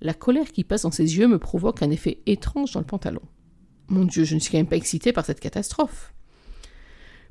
La 0.02 0.14
colère 0.14 0.52
qui 0.52 0.64
passe 0.64 0.82
dans 0.82 0.92
ses 0.92 1.18
yeux 1.18 1.28
me 1.28 1.40
provoque 1.40 1.82
un 1.82 1.92
effet 1.92 2.20
étrange 2.26 2.74
dans 2.74 2.82
le 2.82 2.86
pantalon. 2.86 3.22
Mon 3.88 4.04
Dieu, 4.04 4.24
je 4.26 4.36
ne 4.36 4.40
suis 4.40 4.52
quand 4.52 4.58
même 4.58 4.68
pas 4.68 4.76
excitée 4.76 5.14
par 5.14 5.26
cette 5.26 5.40
catastrophe. 5.40 6.14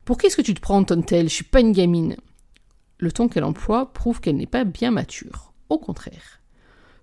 Pour 0.04 0.16
qu'est-ce 0.16 0.36
que 0.36 0.42
tu 0.42 0.54
te 0.54 0.60
prends, 0.60 0.82
tonne-t-elle 0.82 1.28
Je 1.28 1.34
suis 1.34 1.44
pas 1.44 1.60
une 1.60 1.72
gamine. 1.72 2.16
Le 2.98 3.12
ton 3.12 3.28
qu'elle 3.28 3.44
emploie 3.44 3.92
prouve 3.92 4.20
qu'elle 4.20 4.36
n'est 4.36 4.46
pas 4.46 4.64
bien 4.64 4.90
mature. 4.90 5.52
Au 5.68 5.78
contraire. 5.78 6.41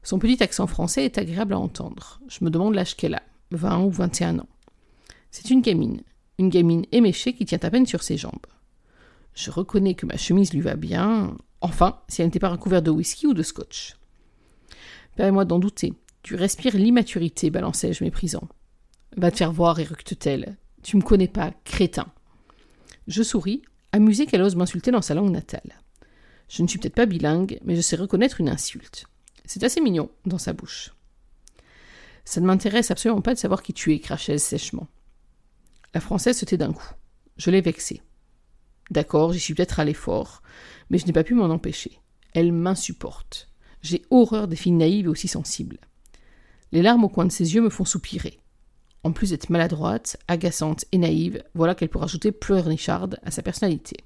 Son 0.03 0.20
petit 0.20 0.41
accent 0.41 0.68
français 0.68 1.06
est 1.06 1.18
agréable 1.18 1.53
à 1.53 1.60
entendre. 1.60 2.20
Je 2.27 2.44
me 2.44 2.50
demande 2.50 2.75
l'âge 2.75 2.96
qu'elle 2.96 3.15
a, 3.15 3.24
20 3.51 3.79
ou 3.84 3.91
21 3.91 4.39
ans. 4.39 4.50
C'est 5.32 5.50
une 5.50 5.62
gamine, 5.62 6.01
une 6.38 6.50
gamine 6.50 6.86
éméchée 6.91 7.34
qui 7.34 7.46
tient 7.46 7.60
à 7.62 7.70
peine 7.70 7.86
sur 7.86 8.03
ses 8.03 8.18
jambes. 8.18 8.46
Je 9.34 9.51
reconnais 9.51 9.94
que 9.94 10.06
ma 10.06 10.18
chemise 10.18 10.53
lui 10.53 10.62
va 10.62 10.75
bien, 10.75 11.36
enfin, 11.62 12.00
si 12.08 12.22
elle 12.22 12.27
n'était 12.27 12.39
pas 12.39 12.50
recouverte 12.50 12.86
de 12.86 12.91
whisky 12.91 13.27
ou 13.27 13.34
de 13.34 13.44
scotch. 13.44 13.96
Permets-moi 15.15 15.46
d'en 15.46 15.60
douter. 15.60 15.94
Tu 16.24 16.36
respires 16.36 16.75
l'immaturité, 16.75 17.50
balançai-je 17.50 18.03
méprisant. 18.03 18.48
Va 19.18 19.32
te 19.32 19.38
faire 19.38 19.51
voir, 19.51 19.79
éructe-t-elle. 19.79 20.58
Tu 20.84 20.98
me 20.98 21.01
connais 21.01 21.27
pas, 21.27 21.51
crétin. 21.63 22.08
Je 23.08 23.24
souris, 23.24 23.62
amusé 23.91 24.25
qu'elle 24.25 24.41
ose 24.41 24.56
m'insulter 24.56 24.91
dans 24.91 25.01
sa 25.01 25.13
langue 25.13 25.32
natale. 25.32 25.82
Je 26.48 26.63
ne 26.63 26.68
suis 26.68 26.79
peut-être 26.79 26.96
pas 26.96 27.06
bilingue, 27.06 27.60
mais 27.63 27.75
je 27.75 27.82
sais 27.82 27.96
reconnaître 27.96 28.39
une 28.39 28.50
insulte. 28.50 29.06
C'est 29.50 29.63
assez 29.63 29.82
mignon 29.82 30.12
dans 30.27 30.38
sa 30.38 30.53
bouche. 30.53 30.94
Ça 32.24 32.39
ne 32.39 32.46
m'intéresse 32.46 32.91
absolument 32.91 33.22
pas 33.22 33.34
de 33.34 33.39
savoir 33.39 33.63
qui 33.63 33.74
tu 33.74 33.91
es, 33.91 34.00
crachait 34.00 34.38
sèchement. 34.38 34.88
La 35.96 36.01
Française 36.01 36.38
se 36.38 36.46
tait 36.46 36.56
d'un 36.56 36.72
coup. 36.72 36.91
Je 37.36 37.50
l'ai 37.50 37.62
vexée. 37.62 38.03
D'accord, 38.91 39.34
j'y 39.34 39.39
suis 39.39 39.56
peut-être 39.56 39.79
allé 39.79 39.96
fort, 39.96 40.44
mais 40.91 41.00
je 41.00 41.08
n'ai 41.08 41.13
pas 41.13 41.24
pu 41.24 41.34
m'en 41.34 41.50
empêcher. 41.50 42.00
Elle 42.36 42.51
m'insupporte. 42.51 43.50
J'ai 43.82 44.03
horreur 44.12 44.48
des 44.48 44.56
filles 44.56 44.74
naïves 44.74 45.06
et 45.06 45.10
aussi 45.10 45.27
sensibles. 45.27 45.79
Les 46.72 46.84
larmes 46.84 47.06
au 47.06 47.10
coin 47.10 47.25
de 47.25 47.32
ses 47.32 47.56
yeux 47.56 47.62
me 47.62 47.72
font 47.72 47.86
soupirer. 47.86 48.39
En 49.03 49.12
plus 49.12 49.32
d'être 49.32 49.50
maladroite, 49.50 50.18
agaçante 50.27 50.86
et 50.91 51.00
naïve, 51.00 51.44
voilà 51.56 51.74
qu'elle 51.74 51.89
peut 51.89 51.98
rajouter 51.98 52.32
pleurnicharde 52.32 53.20
à 53.24 53.32
sa 53.32 53.41
personnalité. 53.41 53.98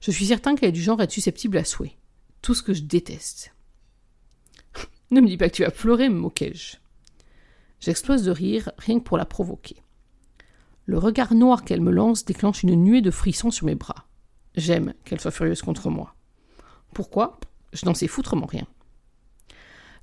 Je 0.00 0.12
suis 0.12 0.26
certain 0.26 0.54
qu'elle 0.54 0.68
est 0.68 0.72
du 0.72 0.80
genre 0.80 1.00
à 1.00 1.04
être 1.04 1.10
susceptible 1.10 1.58
à 1.58 1.64
souhait. 1.64 1.96
Tout 2.40 2.54
ce 2.54 2.62
que 2.62 2.72
je 2.72 2.82
déteste. 2.82 3.50
Ne 5.14 5.20
me 5.20 5.28
dis 5.28 5.36
pas 5.36 5.48
que 5.48 5.54
tu 5.54 5.62
vas 5.62 5.70
pleurer, 5.70 6.08
me 6.08 6.18
moquai-je. 6.18 6.78
J'explose 7.78 8.24
de 8.24 8.32
rire, 8.32 8.72
rien 8.78 8.98
que 8.98 9.04
pour 9.04 9.16
la 9.16 9.24
provoquer. 9.24 9.76
Le 10.86 10.98
regard 10.98 11.34
noir 11.34 11.62
qu'elle 11.64 11.80
me 11.80 11.92
lance 11.92 12.24
déclenche 12.24 12.64
une 12.64 12.74
nuée 12.74 13.00
de 13.00 13.12
frissons 13.12 13.52
sur 13.52 13.64
mes 13.66 13.76
bras. 13.76 14.08
J'aime 14.56 14.92
qu'elle 15.04 15.20
soit 15.20 15.30
furieuse 15.30 15.62
contre 15.62 15.88
moi. 15.88 16.16
Pourquoi? 16.94 17.38
Je 17.72 17.86
n'en 17.86 17.94
sais 17.94 18.08
foutrement 18.08 18.46
rien. 18.46 18.66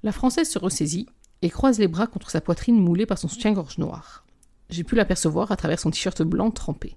La 0.02 0.14
Française 0.14 0.50
se 0.50 0.58
ressaisit 0.58 1.10
et 1.42 1.50
croise 1.50 1.78
les 1.78 1.90
bras 1.90 2.08
contre 2.08 2.30
sa 2.30 2.40
poitrine 2.40 2.80
moulée 2.80 3.06
par 3.06 3.18
son 3.18 3.28
soutien-gorge 3.28 3.80
noir. 3.80 4.26
J'ai 4.70 4.86
pu 4.86 4.96
l'apercevoir 4.96 5.52
à 5.52 5.58
travers 5.58 5.82
son 5.82 5.92
t-shirt 5.92 6.22
blanc 6.22 6.52
trempé. 6.52 6.96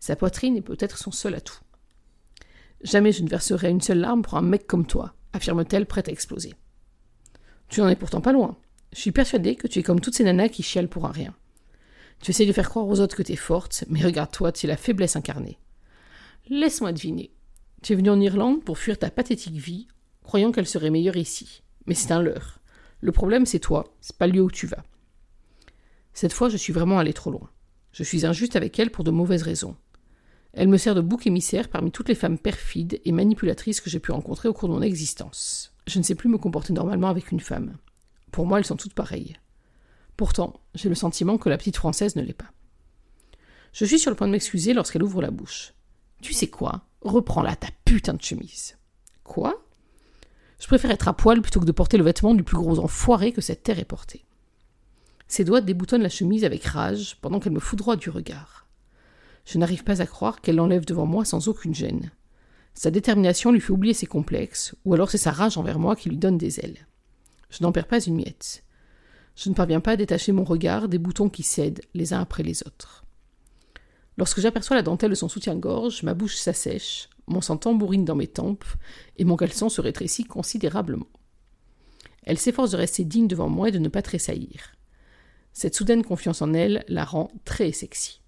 Sa 0.00 0.16
poitrine 0.16 0.56
est 0.56 0.60
peut-être 0.60 0.98
son 0.98 1.12
seul 1.12 1.36
atout. 1.36 1.60
Jamais 2.82 3.12
je 3.12 3.22
ne 3.22 3.28
verserai 3.28 3.70
une 3.70 3.80
seule 3.80 4.00
larme 4.00 4.22
pour 4.22 4.34
un 4.34 4.42
mec 4.42 4.66
comme 4.66 4.88
toi, 4.88 5.14
affirme-t-elle, 5.32 5.86
prête 5.86 6.08
à 6.08 6.12
exploser. 6.12 6.56
Tu 7.68 7.80
n'en 7.80 7.88
es 7.88 7.96
pourtant 7.96 8.20
pas 8.20 8.32
loin. 8.32 8.56
Je 8.92 9.00
suis 9.00 9.12
persuadée 9.12 9.56
que 9.56 9.66
tu 9.66 9.78
es 9.78 9.82
comme 9.82 10.00
toutes 10.00 10.14
ces 10.14 10.24
nanas 10.24 10.48
qui 10.48 10.62
chialent 10.62 10.88
pour 10.88 11.06
un 11.06 11.12
rien. 11.12 11.34
Tu 12.20 12.30
essaies 12.30 12.46
de 12.46 12.52
faire 12.52 12.68
croire 12.68 12.88
aux 12.88 13.00
autres 13.00 13.16
que 13.16 13.22
tu 13.22 13.32
es 13.32 13.36
forte, 13.36 13.84
mais 13.88 14.02
regarde-toi, 14.02 14.52
tu 14.52 14.66
es 14.66 14.68
la 14.68 14.76
faiblesse 14.76 15.16
incarnée. 15.16 15.58
Laisse-moi 16.48 16.92
deviner. 16.92 17.30
Tu 17.82 17.92
es 17.92 17.96
venue 17.96 18.10
en 18.10 18.20
Irlande 18.20 18.64
pour 18.64 18.78
fuir 18.78 18.98
ta 18.98 19.10
pathétique 19.10 19.54
vie, 19.54 19.86
croyant 20.22 20.50
qu'elle 20.50 20.66
serait 20.66 20.90
meilleure 20.90 21.16
ici. 21.16 21.62
Mais 21.86 21.94
c'est 21.94 22.12
un 22.12 22.22
leurre. 22.22 22.60
Le 23.00 23.12
problème, 23.12 23.46
c'est 23.46 23.60
toi, 23.60 23.94
c'est 24.00 24.16
pas 24.16 24.26
le 24.26 24.32
lieu 24.32 24.42
où 24.42 24.50
tu 24.50 24.66
vas. 24.66 24.82
Cette 26.12 26.32
fois, 26.32 26.48
je 26.48 26.56
suis 26.56 26.72
vraiment 26.72 26.98
allé 26.98 27.12
trop 27.12 27.30
loin. 27.30 27.48
Je 27.92 28.02
suis 28.02 28.26
injuste 28.26 28.56
avec 28.56 28.78
elle 28.78 28.90
pour 28.90 29.04
de 29.04 29.10
mauvaises 29.10 29.42
raisons. 29.42 29.76
Elle 30.54 30.68
me 30.68 30.78
sert 30.78 30.94
de 30.94 31.00
bouc 31.00 31.26
émissaire 31.26 31.68
parmi 31.68 31.90
toutes 31.90 32.08
les 32.08 32.14
femmes 32.14 32.38
perfides 32.38 33.00
et 33.04 33.12
manipulatrices 33.12 33.80
que 33.80 33.90
j'ai 33.90 34.00
pu 34.00 34.12
rencontrer 34.12 34.48
au 34.48 34.52
cours 34.52 34.68
de 34.68 34.74
mon 34.74 34.82
existence. 34.82 35.74
Je 35.86 35.98
ne 35.98 36.04
sais 36.04 36.14
plus 36.14 36.28
me 36.28 36.38
comporter 36.38 36.72
normalement 36.72 37.08
avec 37.08 37.30
une 37.30 37.40
femme. 37.40 37.76
Pour 38.32 38.46
moi, 38.46 38.58
elles 38.58 38.64
sont 38.64 38.76
toutes 38.76 38.94
pareilles. 38.94 39.36
Pourtant, 40.16 40.60
j'ai 40.74 40.88
le 40.88 40.94
sentiment 40.94 41.38
que 41.38 41.48
la 41.48 41.58
petite 41.58 41.76
française 41.76 42.16
ne 42.16 42.22
l'est 42.22 42.32
pas. 42.32 42.52
Je 43.72 43.84
suis 43.84 43.98
sur 43.98 44.10
le 44.10 44.16
point 44.16 44.26
de 44.26 44.32
m'excuser 44.32 44.72
lorsqu'elle 44.72 45.02
ouvre 45.02 45.22
la 45.22 45.30
bouche. 45.30 45.74
Tu 46.20 46.32
sais 46.32 46.48
quoi? 46.48 46.82
Reprends-la 47.02 47.54
ta 47.54 47.68
putain 47.84 48.14
de 48.14 48.22
chemise. 48.22 48.76
Quoi? 49.22 49.62
Je 50.58 50.66
préfère 50.66 50.90
être 50.90 51.08
à 51.08 51.12
poil 51.12 51.40
plutôt 51.40 51.60
que 51.60 51.64
de 51.64 51.72
porter 51.72 51.96
le 51.96 52.04
vêtement 52.04 52.34
du 52.34 52.42
plus 52.42 52.56
gros 52.56 52.80
enfoiré 52.80 53.32
que 53.32 53.40
cette 53.40 53.62
terre 53.62 53.78
ait 53.78 53.84
porté. 53.84 54.24
Ses 55.28 55.44
doigts 55.44 55.60
déboutonnent 55.60 56.02
la 56.02 56.08
chemise 56.08 56.44
avec 56.44 56.64
rage 56.64 57.16
pendant 57.20 57.38
qu'elle 57.38 57.52
me 57.52 57.60
foudroie 57.60 57.96
du 57.96 58.10
regard. 58.10 58.66
Je 59.48 59.56
n'arrive 59.56 59.82
pas 59.82 60.02
à 60.02 60.06
croire 60.06 60.42
qu'elle 60.42 60.56
l'enlève 60.56 60.84
devant 60.84 61.06
moi 61.06 61.24
sans 61.24 61.48
aucune 61.48 61.74
gêne. 61.74 62.10
Sa 62.74 62.90
détermination 62.90 63.50
lui 63.50 63.62
fait 63.62 63.72
oublier 63.72 63.94
ses 63.94 64.04
complexes, 64.04 64.74
ou 64.84 64.92
alors 64.92 65.10
c'est 65.10 65.16
sa 65.16 65.32
rage 65.32 65.56
envers 65.56 65.78
moi 65.78 65.96
qui 65.96 66.10
lui 66.10 66.18
donne 66.18 66.36
des 66.36 66.60
ailes. 66.60 66.86
Je 67.48 67.62
n'en 67.62 67.72
perds 67.72 67.86
pas 67.86 68.04
une 68.04 68.16
miette. 68.16 68.62
Je 69.36 69.48
ne 69.48 69.54
parviens 69.54 69.80
pas 69.80 69.92
à 69.92 69.96
détacher 69.96 70.32
mon 70.32 70.44
regard 70.44 70.86
des 70.86 70.98
boutons 70.98 71.30
qui 71.30 71.42
cèdent 71.42 71.80
les 71.94 72.12
uns 72.12 72.20
après 72.20 72.42
les 72.42 72.62
autres. 72.66 73.06
Lorsque 74.18 74.40
j'aperçois 74.40 74.76
la 74.76 74.82
dentelle 74.82 75.10
de 75.10 75.14
son 75.14 75.30
soutien-gorge, 75.30 76.02
ma 76.02 76.12
bouche 76.12 76.36
s'assèche, 76.36 77.08
mon 77.26 77.40
sang 77.40 77.56
tambourine 77.56 78.04
dans 78.04 78.16
mes 78.16 78.26
tempes, 78.26 78.66
et 79.16 79.24
mon 79.24 79.36
caleçon 79.36 79.70
se 79.70 79.80
rétrécit 79.80 80.24
considérablement. 80.24 81.08
Elle 82.22 82.38
s'efforce 82.38 82.72
de 82.72 82.76
rester 82.76 83.04
digne 83.04 83.28
devant 83.28 83.48
moi 83.48 83.70
et 83.70 83.72
de 83.72 83.78
ne 83.78 83.88
pas 83.88 84.02
tressaillir. 84.02 84.74
Cette 85.54 85.74
soudaine 85.74 86.04
confiance 86.04 86.42
en 86.42 86.52
elle 86.52 86.84
la 86.86 87.06
rend 87.06 87.30
très 87.46 87.72
sexy. 87.72 88.20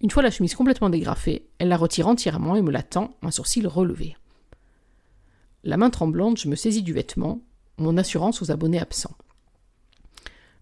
Une 0.00 0.10
fois 0.10 0.22
la 0.22 0.30
chemise 0.30 0.54
complètement 0.54 0.88
dégrafée, 0.88 1.46
elle 1.58 1.68
la 1.68 1.76
retire 1.76 2.08
entièrement 2.08 2.56
et 2.56 2.62
me 2.62 2.70
la 2.70 2.82
tend, 2.82 3.16
un 3.22 3.30
sourcil 3.30 3.66
relevé. 3.66 4.16
La 5.62 5.76
main 5.76 5.90
tremblante, 5.90 6.38
je 6.38 6.48
me 6.48 6.56
saisis 6.56 6.82
du 6.82 6.94
vêtement, 6.94 7.42
mon 7.76 7.98
assurance 7.98 8.40
aux 8.40 8.50
abonnés 8.50 8.80
absents. 8.80 9.16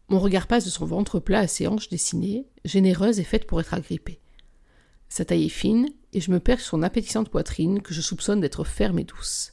Mon 0.08 0.18
regard 0.18 0.46
passe 0.46 0.64
de 0.64 0.70
son 0.70 0.86
ventre 0.86 1.20
plat 1.20 1.40
à 1.40 1.46
ses 1.46 1.68
hanches 1.68 1.88
dessinées, 1.88 2.46
généreuses 2.64 3.20
et 3.20 3.24
faites 3.24 3.46
pour 3.46 3.60
être 3.60 3.74
agrippées. 3.74 4.20
Sa 5.08 5.24
taille 5.24 5.46
est 5.46 5.50
fine, 5.50 5.88
et 6.12 6.20
je 6.20 6.30
me 6.30 6.40
perds 6.40 6.60
sur 6.60 6.70
son 6.70 6.82
appétissante 6.82 7.28
poitrine 7.28 7.80
que 7.80 7.94
je 7.94 8.00
soupçonne 8.00 8.40
d'être 8.40 8.64
ferme 8.64 8.98
et 8.98 9.04
douce. 9.04 9.52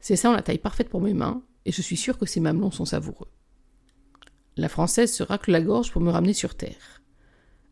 Ses 0.00 0.16
seins 0.16 0.30
ont 0.30 0.34
la 0.34 0.42
taille 0.42 0.58
parfaite 0.58 0.88
pour 0.88 1.00
mes 1.00 1.14
mains, 1.14 1.42
et 1.64 1.72
je 1.72 1.82
suis 1.82 1.96
sûr 1.96 2.18
que 2.18 2.26
ses 2.26 2.40
mamelons 2.40 2.70
sont 2.70 2.86
savoureux. 2.86 3.28
La 4.56 4.68
française 4.68 5.12
se 5.12 5.22
racle 5.22 5.52
la 5.52 5.60
gorge 5.60 5.92
pour 5.92 6.00
me 6.00 6.10
ramener 6.10 6.32
sur 6.32 6.54
terre. 6.54 6.99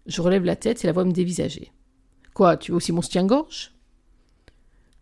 Je 0.09 0.23
relève 0.23 0.45
la 0.45 0.57
tête 0.57 0.83
et 0.83 0.87
la 0.87 0.93
vois 0.93 1.05
me 1.05 1.13
dévisager. 1.13 1.71
Quoi, 2.35 2.57
tu 2.57 2.73
veux 2.73 2.79
aussi 2.79 2.93
mon 2.93 3.03
soutien-gorge? 3.03 3.75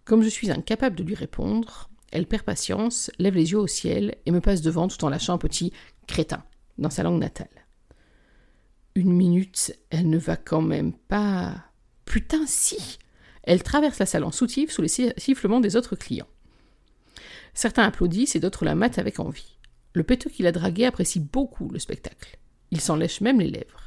Comme 0.05 0.23
je 0.23 0.29
suis 0.29 0.51
incapable 0.51 0.97
de 0.97 1.05
lui 1.05 1.15
répondre, 1.15 1.91
elle 2.11 2.27
perd 2.27 2.43
patience, 2.43 3.11
lève 3.19 3.35
les 3.35 3.53
yeux 3.53 3.59
au 3.59 3.67
ciel 3.67 4.17
et 4.27 4.31
me 4.31 4.41
passe 4.41 4.63
devant 4.63 4.89
tout 4.89 5.05
en 5.05 5.09
lâchant 5.09 5.35
un 5.35 5.39
petit 5.39 5.73
crétin 6.07 6.45
dans 6.79 6.91
sa 6.91 7.05
langue 7.05 7.21
natale. 7.21 7.49
Une 8.97 9.13
minute, 9.13 9.79
elle 9.91 10.11
ne 10.11 10.19
va 10.19 10.37
quand 10.37 10.63
même 10.63 10.93
pas. 10.93 11.65
Putain, 12.05 12.45
si 12.47 12.99
Elle 13.43 13.63
traverse 13.63 14.01
la 14.01 14.07
salle 14.07 14.25
en 14.25 14.33
soutif 14.33 14.73
sous 14.73 14.83
les 14.83 14.89
sifflements 14.89 15.61
des 15.61 15.77
autres 15.77 15.95
clients. 15.95 16.29
Certains 17.55 17.85
applaudissent 17.85 18.35
et 18.35 18.41
d'autres 18.41 18.65
la 18.65 18.75
matent 18.75 18.99
avec 18.99 19.21
envie. 19.21 19.57
Le 19.93 20.03
péteux 20.03 20.31
qui 20.31 20.43
l'a 20.43 20.53
dragué 20.53 20.85
apprécie 20.85 21.21
beaucoup 21.21 21.69
le 21.69 21.79
spectacle. 21.79 22.39
Il 22.73 22.81
s'en 22.81 22.97
lèche 22.97 23.21
même 23.21 23.39
les 23.39 23.51
lèvres. 23.51 23.86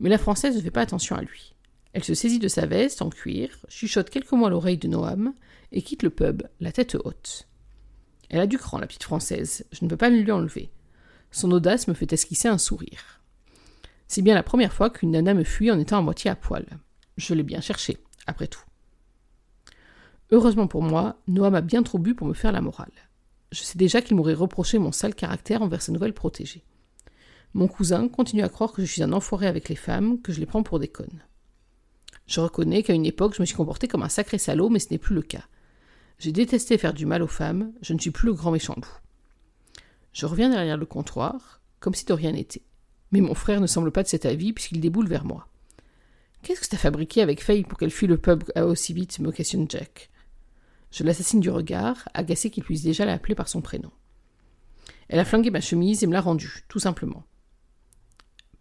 Mais 0.00 0.08
la 0.08 0.18
française 0.18 0.56
ne 0.56 0.60
fait 0.60 0.70
pas 0.70 0.82
attention 0.82 1.16
à 1.16 1.22
lui. 1.22 1.54
Elle 1.92 2.04
se 2.04 2.14
saisit 2.14 2.38
de 2.38 2.48
sa 2.48 2.66
veste 2.66 3.02
en 3.02 3.10
cuir, 3.10 3.50
chuchote 3.68 4.10
quelques 4.10 4.32
mots 4.32 4.46
à 4.46 4.50
l'oreille 4.50 4.78
de 4.78 4.88
Noam 4.88 5.34
et 5.72 5.82
quitte 5.82 6.02
le 6.02 6.10
pub, 6.10 6.42
la 6.60 6.72
tête 6.72 6.96
haute. 7.02 7.48
Elle 8.30 8.40
a 8.40 8.46
du 8.46 8.58
cran, 8.58 8.78
la 8.78 8.86
petite 8.86 9.04
française, 9.04 9.64
je 9.72 9.84
ne 9.84 9.90
peux 9.90 9.96
pas 9.96 10.10
lui 10.10 10.30
enlever. 10.30 10.70
Son 11.30 11.50
audace 11.50 11.88
me 11.88 11.94
fait 11.94 12.12
esquisser 12.12 12.48
un 12.48 12.58
sourire. 12.58 13.20
C'est 14.06 14.22
bien 14.22 14.34
la 14.34 14.42
première 14.42 14.72
fois 14.72 14.90
qu'une 14.90 15.10
nana 15.10 15.34
me 15.34 15.44
fuit 15.44 15.70
en 15.70 15.78
étant 15.78 15.98
à 15.98 16.02
moitié 16.02 16.30
à 16.30 16.36
poil. 16.36 16.66
Je 17.16 17.34
l'ai 17.34 17.42
bien 17.42 17.60
cherché, 17.60 17.98
après 18.26 18.46
tout. 18.46 18.62
Heureusement 20.30 20.66
pour 20.66 20.82
moi, 20.82 21.16
Noah 21.26 21.50
m'a 21.50 21.60
bien 21.62 21.82
trop 21.82 21.98
bu 21.98 22.14
pour 22.14 22.26
me 22.26 22.34
faire 22.34 22.52
la 22.52 22.60
morale. 22.60 22.92
Je 23.50 23.62
sais 23.62 23.78
déjà 23.78 24.02
qu'il 24.02 24.16
m'aurait 24.16 24.34
reproché 24.34 24.78
mon 24.78 24.92
sale 24.92 25.14
caractère 25.14 25.62
envers 25.62 25.82
sa 25.82 25.92
nouvelle 25.92 26.12
protégée. 26.12 26.64
Mon 27.54 27.66
cousin 27.66 28.08
continue 28.08 28.42
à 28.42 28.48
croire 28.48 28.72
que 28.72 28.84
je 28.84 28.90
suis 28.90 29.02
un 29.02 29.12
enfoiré 29.12 29.46
avec 29.46 29.68
les 29.68 29.76
femmes, 29.76 30.20
que 30.20 30.32
je 30.32 30.40
les 30.40 30.46
prends 30.46 30.62
pour 30.62 30.78
des 30.78 30.88
connes. 30.88 31.24
Je 32.26 32.40
reconnais 32.40 32.82
qu'à 32.82 32.92
une 32.92 33.06
époque 33.06 33.34
je 33.34 33.40
me 33.40 33.46
suis 33.46 33.56
comporté 33.56 33.88
comme 33.88 34.02
un 34.02 34.08
sacré 34.08 34.38
salaud, 34.38 34.68
mais 34.68 34.78
ce 34.78 34.88
n'est 34.90 34.98
plus 34.98 35.14
le 35.14 35.22
cas. 35.22 35.44
J'ai 36.18 36.32
détesté 36.32 36.76
faire 36.78 36.92
du 36.92 37.06
mal 37.06 37.22
aux 37.22 37.28
femmes, 37.28 37.72
je 37.80 37.94
ne 37.94 37.98
suis 37.98 38.10
plus 38.10 38.26
le 38.26 38.34
grand 38.34 38.50
méchant 38.50 38.74
loup. 38.76 38.98
Je 40.12 40.26
reviens 40.26 40.50
derrière 40.50 40.76
le 40.76 40.86
comptoir, 40.86 41.60
comme 41.80 41.94
si 41.94 42.04
de 42.04 42.12
rien 42.12 42.32
n'était. 42.32 42.62
Mais 43.12 43.20
mon 43.20 43.34
frère 43.34 43.60
ne 43.60 43.66
semble 43.66 43.92
pas 43.92 44.02
de 44.02 44.08
cet 44.08 44.26
avis 44.26 44.52
puisqu'il 44.52 44.80
déboule 44.80 45.08
vers 45.08 45.24
moi. 45.24 45.48
Qu'est-ce 46.42 46.60
que 46.60 46.66
t'as 46.66 46.76
fabriqué 46.76 47.22
avec 47.22 47.42
Faye 47.42 47.64
pour 47.64 47.78
qu'elle 47.78 47.90
fuit 47.90 48.06
le 48.06 48.18
pub 48.18 48.44
aussi 48.56 48.92
vite? 48.92 49.18
me 49.20 49.32
questionne 49.32 49.70
Jack. 49.70 50.10
Je 50.90 51.04
l'assassine 51.04 51.40
du 51.40 51.50
regard, 51.50 52.08
agacé 52.14 52.50
qu'il 52.50 52.64
puisse 52.64 52.82
déjà 52.82 53.04
l'appeler 53.04 53.34
par 53.34 53.48
son 53.48 53.60
prénom. 53.60 53.90
Elle 55.08 55.18
a 55.18 55.24
flingué 55.24 55.50
ma 55.50 55.60
chemise 55.60 56.02
et 56.02 56.06
me 56.06 56.12
l'a 56.12 56.20
rendue, 56.20 56.64
tout 56.68 56.78
simplement. 56.78 57.24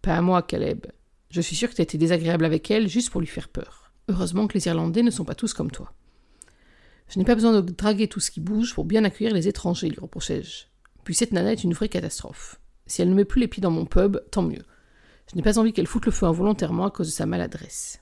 Pas 0.01 0.15
à 0.15 0.21
moi, 0.21 0.41
Caleb. 0.41 0.87
Je 1.29 1.41
suis 1.41 1.55
sûr 1.55 1.69
que 1.69 1.75
t'as 1.75 1.83
été 1.83 1.97
désagréable 1.97 2.45
avec 2.45 2.71
elle 2.71 2.87
juste 2.87 3.09
pour 3.09 3.21
lui 3.21 3.27
faire 3.27 3.49
peur. 3.49 3.91
Heureusement 4.07 4.47
que 4.47 4.53
les 4.53 4.67
Irlandais 4.67 5.03
ne 5.03 5.11
sont 5.11 5.25
pas 5.25 5.35
tous 5.35 5.53
comme 5.53 5.71
toi. 5.71 5.93
Je 7.09 7.19
n'ai 7.19 7.25
pas 7.25 7.35
besoin 7.35 7.53
de 7.53 7.61
draguer 7.61 8.07
tout 8.07 8.19
ce 8.19 8.31
qui 8.31 8.39
bouge 8.39 8.73
pour 8.73 8.85
bien 8.85 9.03
accueillir 9.03 9.33
les 9.33 9.47
étrangers, 9.47 9.89
lui 9.89 9.99
reprochai-je. 9.99 10.65
Puis 11.03 11.15
cette 11.15 11.31
nana 11.31 11.53
est 11.53 11.63
une 11.63 11.73
vraie 11.73 11.89
catastrophe. 11.89 12.59
Si 12.85 13.01
elle 13.01 13.09
ne 13.09 13.15
met 13.15 13.25
plus 13.25 13.41
les 13.41 13.47
pieds 13.47 13.61
dans 13.61 13.71
mon 13.71 13.85
pub, 13.85 14.17
tant 14.31 14.43
mieux. 14.43 14.63
Je 15.29 15.35
n'ai 15.35 15.41
pas 15.41 15.59
envie 15.59 15.73
qu'elle 15.73 15.87
foute 15.87 16.05
le 16.05 16.11
feu 16.11 16.25
involontairement 16.25 16.85
à 16.85 16.91
cause 16.91 17.07
de 17.07 17.13
sa 17.13 17.25
maladresse. 17.25 18.01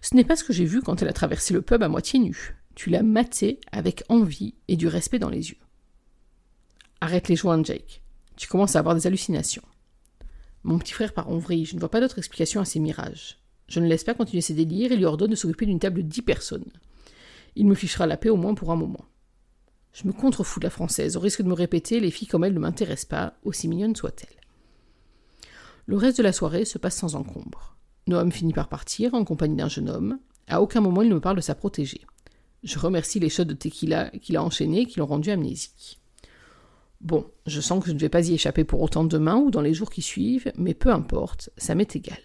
Ce 0.00 0.14
n'est 0.14 0.24
pas 0.24 0.36
ce 0.36 0.44
que 0.44 0.52
j'ai 0.52 0.64
vu 0.64 0.82
quand 0.82 1.02
elle 1.02 1.08
a 1.08 1.12
traversé 1.12 1.52
le 1.52 1.62
pub 1.62 1.82
à 1.82 1.88
moitié 1.88 2.20
nue. 2.20 2.56
Tu 2.76 2.90
l'as 2.90 3.02
matée 3.02 3.58
avec 3.72 4.04
envie 4.08 4.54
et 4.68 4.76
du 4.76 4.86
respect 4.86 5.18
dans 5.18 5.30
les 5.30 5.50
yeux. 5.50 5.58
Arrête 7.00 7.28
les 7.28 7.36
joints, 7.36 7.62
Jake. 7.64 8.02
Tu 8.36 8.46
commences 8.46 8.76
à 8.76 8.78
avoir 8.78 8.94
des 8.94 9.06
hallucinations. 9.06 9.64
Mon 10.64 10.78
petit 10.78 10.92
frère 10.92 11.12
part 11.12 11.30
en 11.30 11.38
vrille, 11.38 11.64
je 11.64 11.74
ne 11.74 11.80
vois 11.80 11.90
pas 11.90 12.00
d'autre 12.00 12.18
explication 12.18 12.60
à 12.60 12.64
ces 12.64 12.80
mirages. 12.80 13.38
Je 13.68 13.80
ne 13.80 13.86
laisse 13.86 14.04
pas 14.04 14.14
continuer 14.14 14.40
ses 14.40 14.54
délires 14.54 14.92
et 14.92 14.96
lui 14.96 15.04
ordonne 15.04 15.30
de 15.30 15.36
s'occuper 15.36 15.66
d'une 15.66 15.78
table 15.78 16.02
de 16.02 16.08
dix 16.08 16.22
personnes. 16.22 16.70
Il 17.56 17.66
me 17.66 17.74
fichera 17.74 18.06
la 18.06 18.16
paix 18.16 18.30
au 18.30 18.36
moins 18.36 18.54
pour 18.54 18.72
un 18.72 18.76
moment. 18.76 19.04
Je 19.92 20.06
me 20.06 20.12
contrefous 20.12 20.60
de 20.60 20.64
la 20.64 20.70
française, 20.70 21.16
au 21.16 21.20
risque 21.20 21.42
de 21.42 21.48
me 21.48 21.54
répéter, 21.54 22.00
les 22.00 22.10
filles 22.10 22.28
comme 22.28 22.44
elle 22.44 22.54
ne 22.54 22.58
m'intéressent 22.58 23.08
pas, 23.08 23.34
aussi 23.44 23.68
mignonnes 23.68 23.96
soient-elles. 23.96 24.28
Le 25.86 25.96
reste 25.96 26.18
de 26.18 26.22
la 26.22 26.32
soirée 26.32 26.64
se 26.64 26.78
passe 26.78 26.96
sans 26.96 27.14
encombre. 27.14 27.76
Noam 28.06 28.30
finit 28.30 28.52
par 28.52 28.68
partir, 28.68 29.14
en 29.14 29.24
compagnie 29.24 29.56
d'un 29.56 29.68
jeune 29.68 29.88
homme. 29.88 30.18
À 30.46 30.62
aucun 30.62 30.80
moment 30.80 31.02
il 31.02 31.08
ne 31.08 31.14
me 31.14 31.20
parle 31.20 31.36
de 31.36 31.42
sa 31.42 31.54
protégée. 31.54 32.02
Je 32.62 32.78
remercie 32.78 33.20
les 33.20 33.28
shots 33.28 33.44
de 33.44 33.54
tequila 33.54 34.10
qu'il 34.10 34.36
a 34.36 34.42
enchaînés 34.42 34.82
et 34.82 34.86
qui 34.86 34.98
l'ont 34.98 35.06
rendu 35.06 35.30
amnésique. 35.30 36.00
Bon, 37.00 37.30
je 37.46 37.60
sens 37.60 37.82
que 37.82 37.88
je 37.88 37.94
ne 37.94 37.98
vais 37.98 38.08
pas 38.08 38.26
y 38.26 38.34
échapper 38.34 38.64
pour 38.64 38.82
autant 38.82 39.04
demain 39.04 39.36
ou 39.36 39.50
dans 39.50 39.60
les 39.60 39.74
jours 39.74 39.90
qui 39.90 40.02
suivent, 40.02 40.52
mais 40.56 40.74
peu 40.74 40.90
importe, 40.90 41.50
ça 41.56 41.74
m'est 41.74 41.94
égal. 41.94 42.18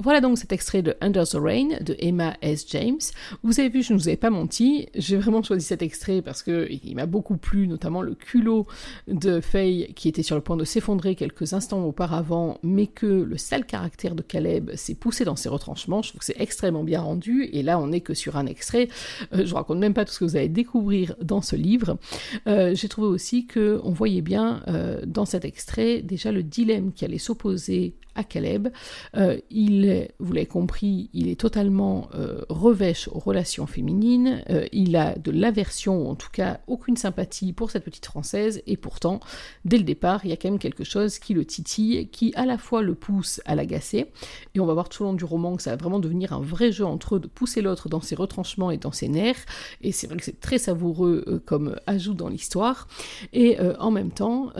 Voilà 0.00 0.20
donc 0.20 0.38
cet 0.38 0.52
extrait 0.52 0.82
de 0.82 0.94
Under 1.00 1.26
the 1.26 1.34
Rain 1.34 1.68
de 1.80 1.96
Emma 1.98 2.36
S. 2.40 2.64
James. 2.68 3.00
Vous 3.42 3.58
avez 3.58 3.68
vu, 3.68 3.82
je 3.82 3.92
ne 3.92 3.98
vous 3.98 4.06
avais 4.06 4.16
pas 4.16 4.30
menti, 4.30 4.86
j'ai 4.94 5.16
vraiment 5.16 5.42
choisi 5.42 5.66
cet 5.66 5.82
extrait 5.82 6.22
parce 6.22 6.44
que 6.44 6.68
il 6.70 6.94
m'a 6.94 7.06
beaucoup 7.06 7.36
plu, 7.36 7.66
notamment 7.66 8.00
le 8.00 8.14
culot 8.14 8.68
de 9.08 9.40
Faye 9.40 9.92
qui 9.94 10.08
était 10.08 10.22
sur 10.22 10.36
le 10.36 10.42
point 10.42 10.56
de 10.56 10.64
s'effondrer 10.64 11.16
quelques 11.16 11.52
instants 11.52 11.82
auparavant, 11.84 12.58
mais 12.62 12.86
que 12.86 13.06
le 13.06 13.36
sale 13.36 13.66
caractère 13.66 14.14
de 14.14 14.22
Caleb 14.22 14.70
s'est 14.76 14.94
poussé 14.94 15.24
dans 15.24 15.34
ses 15.34 15.48
retranchements. 15.48 16.00
Je 16.02 16.10
trouve 16.10 16.20
que 16.20 16.26
c'est 16.26 16.40
extrêmement 16.40 16.84
bien 16.84 17.00
rendu, 17.00 17.48
et 17.52 17.64
là 17.64 17.80
on 17.80 17.88
n'est 17.88 18.00
que 18.00 18.14
sur 18.14 18.36
un 18.36 18.46
extrait. 18.46 18.88
Euh, 19.32 19.44
je 19.44 19.52
raconte 19.52 19.78
même 19.78 19.94
pas 19.94 20.04
tout 20.04 20.12
ce 20.12 20.20
que 20.20 20.24
vous 20.24 20.36
allez 20.36 20.48
découvrir 20.48 21.16
dans 21.20 21.42
ce 21.42 21.56
livre. 21.56 21.98
Euh, 22.46 22.72
j'ai 22.72 22.88
trouvé 22.88 23.08
aussi 23.08 23.46
que 23.46 23.80
on 23.82 23.90
voyait 23.90 24.22
bien 24.22 24.62
euh, 24.68 25.00
dans 25.06 25.24
cet 25.24 25.44
extrait 25.44 26.02
déjà 26.02 26.30
le 26.30 26.44
dilemme 26.44 26.92
qui 26.92 27.04
allait 27.04 27.18
s'opposer 27.18 27.94
à 28.18 28.24
Caleb. 28.24 28.68
Euh, 29.16 29.38
il, 29.48 30.08
vous 30.18 30.32
l'avez 30.32 30.46
compris, 30.46 31.08
il 31.14 31.28
est 31.28 31.40
totalement 31.40 32.08
euh, 32.14 32.42
revêche 32.48 33.08
aux 33.08 33.20
relations 33.20 33.66
féminines. 33.66 34.42
Euh, 34.50 34.66
il 34.72 34.96
a 34.96 35.16
de 35.16 35.30
l'aversion, 35.30 36.10
en 36.10 36.16
tout 36.16 36.30
cas 36.32 36.60
aucune 36.66 36.96
sympathie 36.96 37.52
pour 37.52 37.70
cette 37.70 37.84
petite 37.84 38.06
française. 38.06 38.60
Et 38.66 38.76
pourtant, 38.76 39.20
dès 39.64 39.78
le 39.78 39.84
départ, 39.84 40.24
il 40.24 40.30
y 40.30 40.32
a 40.32 40.36
quand 40.36 40.50
même 40.50 40.58
quelque 40.58 40.84
chose 40.84 41.18
qui 41.20 41.32
le 41.32 41.44
titille, 41.44 42.08
qui 42.08 42.32
à 42.34 42.44
la 42.44 42.58
fois 42.58 42.82
le 42.82 42.94
pousse 42.94 43.40
à 43.44 43.54
l'agacer. 43.54 44.06
Et 44.54 44.60
on 44.60 44.66
va 44.66 44.74
voir 44.74 44.88
tout 44.88 45.04
au 45.04 45.06
long 45.06 45.14
du 45.14 45.24
roman 45.24 45.56
que 45.56 45.62
ça 45.62 45.70
va 45.70 45.76
vraiment 45.76 46.00
devenir 46.00 46.32
un 46.32 46.40
vrai 46.40 46.72
jeu 46.72 46.84
entre 46.84 47.16
eux 47.16 47.20
de 47.20 47.28
pousser 47.28 47.62
l'autre 47.62 47.88
dans 47.88 48.00
ses 48.00 48.16
retranchements 48.16 48.72
et 48.72 48.78
dans 48.78 48.92
ses 48.92 49.08
nerfs. 49.08 49.46
Et 49.80 49.92
c'est 49.92 50.08
vrai 50.08 50.16
que 50.16 50.24
c'est 50.24 50.40
très 50.40 50.58
savoureux 50.58 51.40
comme 51.46 51.76
ajout 51.86 52.14
dans 52.14 52.28
l'histoire. 52.28 52.88
Et 53.32 53.58
en 53.78 53.92
même 53.92 54.10
temps, 54.10 54.52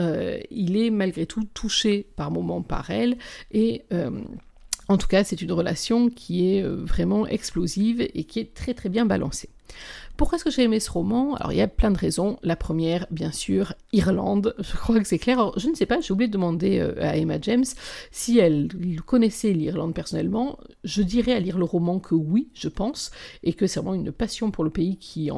il 0.51 0.77
est 0.77 0.91
malgré 0.91 1.27
tout 1.27 1.43
touché 1.55 2.07
par 2.15 2.31
moments 2.31 2.63
par 2.63 2.91
elle 2.91 3.17
et 3.51 3.83
euh, 3.93 4.23
en 4.89 4.97
tout 4.97 5.07
cas, 5.07 5.25
c'est 5.25 5.43
une 5.43 5.53
relation 5.53 6.09
qui 6.09 6.55
est 6.55 6.63
euh, 6.63 6.77
vraiment 6.77 7.27
explosive 7.27 8.01
et 8.01 8.25
qui 8.25 8.41
est 8.41 8.55
très 8.55 8.75
très 8.75 8.89
bien 8.89 9.07
balancée. 9.07 9.51
Pourquoi 10.17 10.35
est-ce 10.35 10.45
que 10.45 10.51
j'ai 10.51 10.65
aimé 10.65 10.81
ce 10.81 10.91
roman? 10.91 11.37
Alors 11.37 11.53
il 11.53 11.59
y 11.59 11.63
a 11.63 11.69
plein 11.69 11.93
de 11.93 11.99
raisons. 11.99 12.41
La 12.43 12.57
première, 12.57 13.07
bien 13.13 13.31
sûr, 13.31 13.75
Irlande. 13.93 14.57
Je 14.59 14.77
crois 14.77 14.99
que 14.99 15.07
c'est 15.07 15.21
clair. 15.21 15.53
Je 15.57 15.69
ne 15.69 15.77
sais 15.77 15.87
pas, 15.87 16.01
j'ai 16.01 16.13
oublié 16.13 16.27
de 16.27 16.33
demander 16.33 16.81
euh, 16.81 17.01
à 17.01 17.17
Emma 17.17 17.41
James 17.41 17.65
si 18.11 18.39
elle 18.41 18.69
connaissait 19.07 19.53
l'Irlande 19.53 19.95
personnellement. 19.95 20.59
Je 20.83 21.03
dirais 21.03 21.35
à 21.35 21.39
lire 21.39 21.57
le 21.57 21.65
roman 21.65 22.01
que 22.01 22.17
oui, 22.17 22.49
je 22.55 22.69
pense, 22.69 23.13
et 23.45 23.53
que 23.53 23.69
c'est 23.69 23.79
vraiment 23.79 23.95
une 23.95 24.11
passion 24.11 24.51
pour 24.51 24.65
le 24.65 24.71
pays 24.71 24.97
qui 24.97 25.31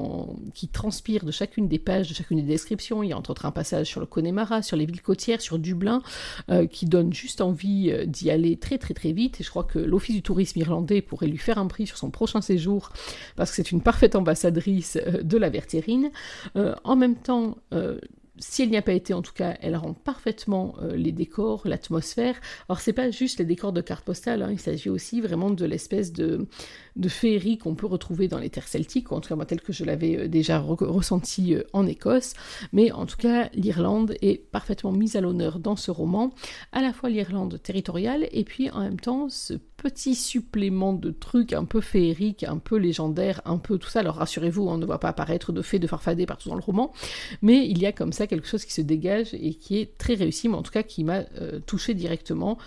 transpire 0.72 1.26
de 1.26 1.30
chacune 1.30 1.68
des 1.68 1.78
pages, 1.78 2.08
de 2.08 2.14
chacune 2.14 2.38
des 2.38 2.46
descriptions. 2.46 3.02
Il 3.02 3.10
y 3.10 3.12
a 3.12 3.18
entre 3.18 3.30
autres 3.32 3.44
un 3.44 3.50
passage 3.50 3.87
sur 3.87 4.00
le 4.00 4.06
Connemara, 4.06 4.62
sur 4.62 4.78
les 4.78 4.87
villes 4.87 5.02
côtières, 5.02 5.42
sur 5.42 5.58
Dublin, 5.58 6.00
euh, 6.49 6.66
qui 6.66 6.87
donne 6.87 7.12
juste 7.12 7.42
envie 7.42 7.90
euh, 7.90 8.06
d'y 8.06 8.30
aller 8.30 8.56
très 8.56 8.78
très 8.78 8.94
très 8.94 9.12
vite. 9.12 9.42
Et 9.42 9.44
je 9.44 9.50
crois 9.50 9.64
que 9.64 9.78
l'Office 9.78 10.14
du 10.14 10.22
tourisme 10.22 10.58
irlandais 10.58 11.02
pourrait 11.02 11.26
lui 11.26 11.37
faire 11.37 11.58
un 11.58 11.66
prix 11.66 11.87
sur 11.87 11.99
son 11.99 12.10
prochain 12.10 12.40
séjour, 12.40 12.88
parce 13.37 13.50
que 13.50 13.56
c'est 13.56 13.72
une 13.72 13.82
parfaite 13.82 14.14
ambassadrice 14.20 14.96
euh, 14.96 15.22
de 15.22 15.36
la 15.36 15.50
vertérine. 15.50 16.10
Euh, 16.56 16.74
en 16.84 16.96
même 16.96 17.16
temps, 17.16 17.58
euh, 17.74 17.98
si 18.38 18.62
elle 18.62 18.70
n'y 18.70 18.76
a 18.76 18.82
pas 18.82 18.92
été, 18.92 19.12
en 19.12 19.20
tout 19.20 19.34
cas, 19.34 19.56
elle 19.60 19.76
rend 19.76 19.92
parfaitement 19.92 20.74
les 20.94 21.12
décors, 21.12 21.60
l'atmosphère. 21.66 22.40
Alors, 22.70 22.80
c'est 22.80 22.94
pas 22.94 23.10
juste 23.10 23.38
les 23.38 23.44
décors 23.44 23.74
de 23.74 23.82
cartes 23.82 24.06
postales, 24.06 24.40
hein, 24.40 24.48
il 24.50 24.58
s'agit 24.58 24.88
aussi 24.88 25.20
vraiment 25.20 25.50
de 25.50 25.66
l'espèce 25.66 26.10
de, 26.10 26.48
de 26.97 27.09
féerie 27.09 27.59
qu'on 27.59 27.75
peut 27.75 27.87
retrouver 27.87 28.28
dans 28.28 28.38
les 28.38 28.50
terres 28.50 28.68
celtiques, 28.68 29.12
en 29.12 29.20
tout 29.20 29.28
cas 29.28 29.37
moi 29.37 29.47
tel 29.47 29.61
que 29.61 29.73
je 29.73 29.85
l'avais 29.85 30.16
euh, 30.16 30.28
déjà 30.28 30.59
ressenti 30.59 31.54
euh, 31.54 31.62
en 31.73 31.87
Écosse, 31.87 32.35
mais 32.73 32.92
en 32.92 33.06
tout 33.06 33.16
cas 33.16 33.49
l'Irlande 33.54 34.14
est 34.23 34.50
parfaitement 34.50 34.92
mise 34.92 35.16
à 35.16 35.20
l'honneur 35.20 35.59
dans 35.59 35.76
ce 35.76 35.90
roman, 35.90 36.32
à 36.73 36.82
la 36.82 36.92
fois 36.92 37.09
l'Irlande 37.09 37.61
territoriale 37.62 38.28
et 38.32 38.44
puis 38.44 38.70
en 38.70 38.80
même 38.80 39.00
temps 39.00 39.28
ce 39.28 39.54
petit 39.80 40.14
supplément 40.14 40.92
de 40.92 41.11
trucs 41.11 41.54
un 41.54 41.64
peu 41.64 41.80
féeriques, 41.80 42.44
un 42.44 42.59
peu 42.59 42.76
légendaires, 42.76 43.40
un 43.47 43.56
peu 43.56 43.78
tout 43.78 43.88
ça. 43.88 44.00
Alors 44.00 44.16
rassurez-vous, 44.16 44.66
on 44.66 44.76
ne 44.76 44.85
voit 44.85 45.00
pas 45.00 45.09
apparaître 45.09 45.52
de 45.52 45.62
fées 45.62 45.78
de 45.78 45.87
farfadet 45.87 46.26
partout 46.26 46.50
dans 46.50 46.54
le 46.54 46.61
roman, 46.61 46.92
mais 47.40 47.66
il 47.66 47.78
y 47.78 47.87
a 47.87 47.92
comme 47.92 48.12
ça 48.12 48.26
quelque 48.26 48.47
chose 48.47 48.64
qui 48.64 48.75
se 48.75 48.82
dégage 48.82 49.32
et 49.32 49.54
qui 49.54 49.78
est 49.78 49.97
très 49.97 50.14
réussi, 50.14 50.49
mais 50.49 50.56
en 50.56 50.62
tout 50.62 50.73
cas 50.73 50.82
qui 50.82 51.02
m'a 51.02 51.23
euh, 51.40 51.61
touché 51.61 51.94
directement 51.94 52.59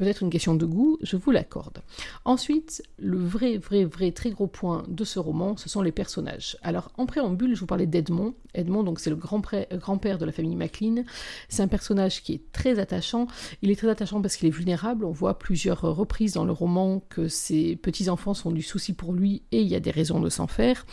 peut-être 0.00 0.22
une 0.22 0.30
question 0.30 0.54
de 0.54 0.64
goût, 0.64 0.96
je 1.02 1.16
vous 1.16 1.30
l'accorde. 1.30 1.82
Ensuite, 2.24 2.82
le 2.98 3.18
vrai, 3.18 3.58
vrai, 3.58 3.84
vrai 3.84 4.12
très 4.12 4.30
gros 4.30 4.46
point 4.46 4.82
de 4.88 5.04
ce 5.04 5.18
roman, 5.18 5.58
ce 5.58 5.68
sont 5.68 5.82
les 5.82 5.92
personnages. 5.92 6.56
Alors, 6.62 6.90
en 6.96 7.04
préambule, 7.04 7.54
je 7.54 7.60
vous 7.60 7.66
parlais 7.66 7.86
d'Edmond. 7.86 8.34
Edmond, 8.54 8.82
donc 8.82 8.98
c'est 8.98 9.10
le 9.10 9.16
grand-père 9.16 10.16
de 10.18 10.24
la 10.24 10.32
famille 10.32 10.56
Maclean. 10.56 11.04
C'est 11.50 11.62
un 11.62 11.68
personnage 11.68 12.22
qui 12.22 12.32
est 12.32 12.50
très 12.50 12.78
attachant. 12.78 13.26
Il 13.60 13.70
est 13.70 13.76
très 13.76 13.90
attachant 13.90 14.22
parce 14.22 14.36
qu'il 14.36 14.48
est 14.48 14.52
vulnérable. 14.52 15.04
On 15.04 15.12
voit 15.12 15.38
plusieurs 15.38 15.82
reprises 15.82 16.32
dans 16.32 16.46
le 16.46 16.52
roman 16.52 17.02
que 17.10 17.28
ses 17.28 17.76
petits-enfants 17.76 18.32
sont 18.32 18.52
du 18.52 18.62
souci 18.62 18.94
pour 18.94 19.12
lui 19.12 19.42
et 19.52 19.60
il 19.60 19.68
y 19.68 19.74
a 19.74 19.80
des 19.80 19.90
raisons 19.90 20.18
de 20.18 20.30
s'en 20.30 20.46
faire. 20.46 20.86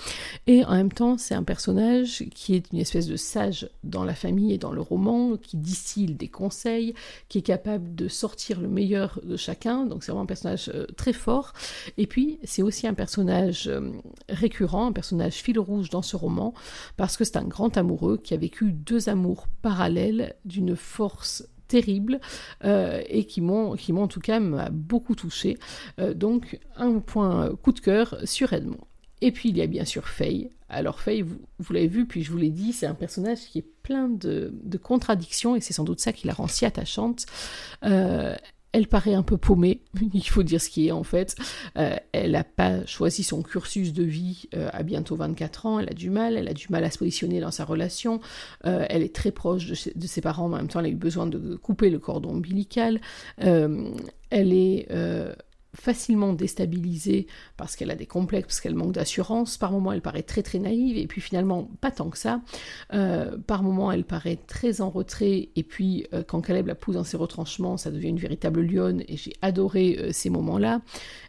Et 0.47 0.65
en 0.65 0.75
même 0.75 0.91
temps, 0.91 1.17
c'est 1.17 1.33
un 1.33 1.43
personnage 1.43 2.25
qui 2.35 2.55
est 2.55 2.71
une 2.73 2.79
espèce 2.79 3.07
de 3.07 3.15
sage 3.15 3.69
dans 3.85 4.03
la 4.03 4.15
famille 4.15 4.51
et 4.51 4.57
dans 4.57 4.73
le 4.73 4.81
roman, 4.81 5.37
qui 5.37 5.55
distille 5.55 6.13
des 6.13 6.27
conseils, 6.27 6.93
qui 7.29 7.37
est 7.37 7.43
capable 7.43 7.95
de 7.95 8.09
sortir 8.09 8.59
le 8.59 8.67
meilleur 8.67 8.96
de 9.23 9.37
chacun, 9.37 9.85
donc 9.85 10.03
c'est 10.03 10.11
vraiment 10.11 10.23
un 10.23 10.27
personnage 10.27 10.69
euh, 10.73 10.85
très 10.95 11.13
fort. 11.13 11.53
Et 11.97 12.07
puis 12.07 12.39
c'est 12.43 12.61
aussi 12.61 12.87
un 12.87 12.93
personnage 12.93 13.67
euh, 13.67 13.91
récurrent, 14.29 14.87
un 14.87 14.91
personnage 14.91 15.35
fil 15.35 15.59
rouge 15.59 15.89
dans 15.89 16.01
ce 16.01 16.15
roman, 16.15 16.53
parce 16.95 17.17
que 17.17 17.23
c'est 17.23 17.37
un 17.37 17.43
grand 17.43 17.77
amoureux 17.77 18.17
qui 18.17 18.33
a 18.33 18.37
vécu 18.37 18.71
deux 18.71 19.09
amours 19.09 19.47
parallèles 19.61 20.35
d'une 20.45 20.75
force 20.75 21.47
terrible 21.67 22.21
euh, 22.63 23.01
et 23.09 23.25
qui 23.25 23.41
m'ont 23.41 23.75
qui 23.75 23.91
m'ont 23.91 24.03
en 24.03 24.07
tout 24.07 24.21
cas 24.21 24.39
beaucoup 24.71 25.15
touché. 25.15 25.57
donc 26.15 26.59
un 26.77 26.99
point 26.99 27.51
coup 27.61 27.73
de 27.73 27.79
cœur 27.79 28.17
sur 28.23 28.53
Edmond. 28.53 28.87
Et 29.21 29.31
puis 29.31 29.49
il 29.49 29.57
y 29.57 29.61
a 29.61 29.67
bien 29.67 29.85
sûr 29.85 30.07
Faye. 30.07 30.49
Alors 30.69 30.99
Faye, 30.99 31.21
vous, 31.21 31.73
l'avez 31.73 31.87
vu, 31.87 32.05
puis 32.05 32.23
je 32.23 32.31
vous 32.31 32.37
l'ai 32.37 32.49
dit, 32.49 32.73
c'est 32.73 32.85
un 32.85 32.93
personnage 32.93 33.39
qui 33.39 33.59
est 33.59 33.65
plein 33.83 34.09
de, 34.09 34.51
contradictions 34.81 35.55
et 35.55 35.61
c'est 35.61 35.73
sans 35.73 35.85
doute 35.85 35.99
ça 35.99 36.11
qui 36.11 36.27
la 36.27 36.33
rend 36.33 36.47
si 36.47 36.65
attachante. 36.65 37.25
Elle 38.77 38.87
paraît 38.87 39.15
un 39.15 39.23
peu 39.23 39.37
paumée, 39.37 39.81
il 40.13 40.27
faut 40.27 40.43
dire 40.43 40.61
ce 40.61 40.69
qui 40.69 40.87
est 40.87 40.91
en 40.91 41.03
fait. 41.03 41.35
Euh, 41.77 41.95
elle 42.11 42.31
n'a 42.31 42.43
pas 42.43 42.85
choisi 42.85 43.23
son 43.23 43.41
cursus 43.41 43.91
de 43.91 44.03
vie 44.03 44.47
euh, 44.55 44.69
à 44.71 44.83
bientôt 44.83 45.15
24 45.15 45.65
ans, 45.65 45.79
elle 45.79 45.89
a 45.89 45.95
du 45.95 46.11
mal, 46.11 46.37
elle 46.37 46.47
a 46.47 46.53
du 46.53 46.67
mal 46.69 46.83
à 46.83 46.91
se 46.91 46.99
positionner 46.99 47.39
dans 47.39 47.49
sa 47.49 47.65
relation, 47.65 48.21
euh, 48.65 48.85
elle 48.89 49.01
est 49.01 49.15
très 49.15 49.31
proche 49.31 49.65
de, 49.65 49.99
de, 49.99 50.07
ses 50.07 50.21
parents, 50.21 50.47
mais 50.47 50.55
en 50.55 50.57
même 50.59 50.67
temps 50.67 50.79
elle 50.79 50.85
a 50.85 50.89
eu 50.89 50.95
besoin 50.95 51.25
de 51.25 51.55
couper 51.55 51.89
le 51.89 51.97
cordon 51.97 52.35
ombilical, 52.35 53.01
elle 53.37 54.53
est 54.53 54.87
facilement 55.77 56.33
déstabilisée 56.33 57.27
parce 57.55 57.75
qu'elle 57.75 57.91
a 57.91 57.95
des 57.95 58.05
complexes, 58.05 58.47
parce 58.47 58.61
qu'elle 58.61 58.75
manque 58.75 58.93
d'assurance. 58.93 59.57
Par 59.57 59.71
moments, 59.71 59.91
elle 59.93 60.01
paraît 60.01 60.23
très 60.23 60.41
très 60.41 60.59
naïve, 60.59 60.97
et 60.97 61.07
puis 61.07 61.21
finalement, 61.21 61.69
pas 61.81 61.91
tant 61.91 62.09
que 62.09 62.17
ça. 62.17 62.41
Euh, 62.93 63.37
par 63.37 63.63
moments, 63.63 63.91
elle 63.91 64.03
paraît 64.03 64.39
très 64.47 64.81
en 64.81 64.89
retrait, 64.89 65.49
et 65.55 65.63
puis 65.63 66.07
euh, 66.13 66.23
quand 66.25 66.41
Caleb 66.41 66.67
la 66.67 66.75
pousse 66.75 66.95
dans 66.95 67.03
ses 67.03 67.17
retranchements, 67.17 67.77
ça 67.77 67.91
devient 67.91 68.09
une 68.09 68.19
véritable 68.19 68.61
lionne, 68.61 69.03
et 69.07 69.17
j'ai 69.17 69.33
adoré 69.41 69.97
euh, 69.99 70.11
ces 70.11 70.29
moments-là. 70.29 70.81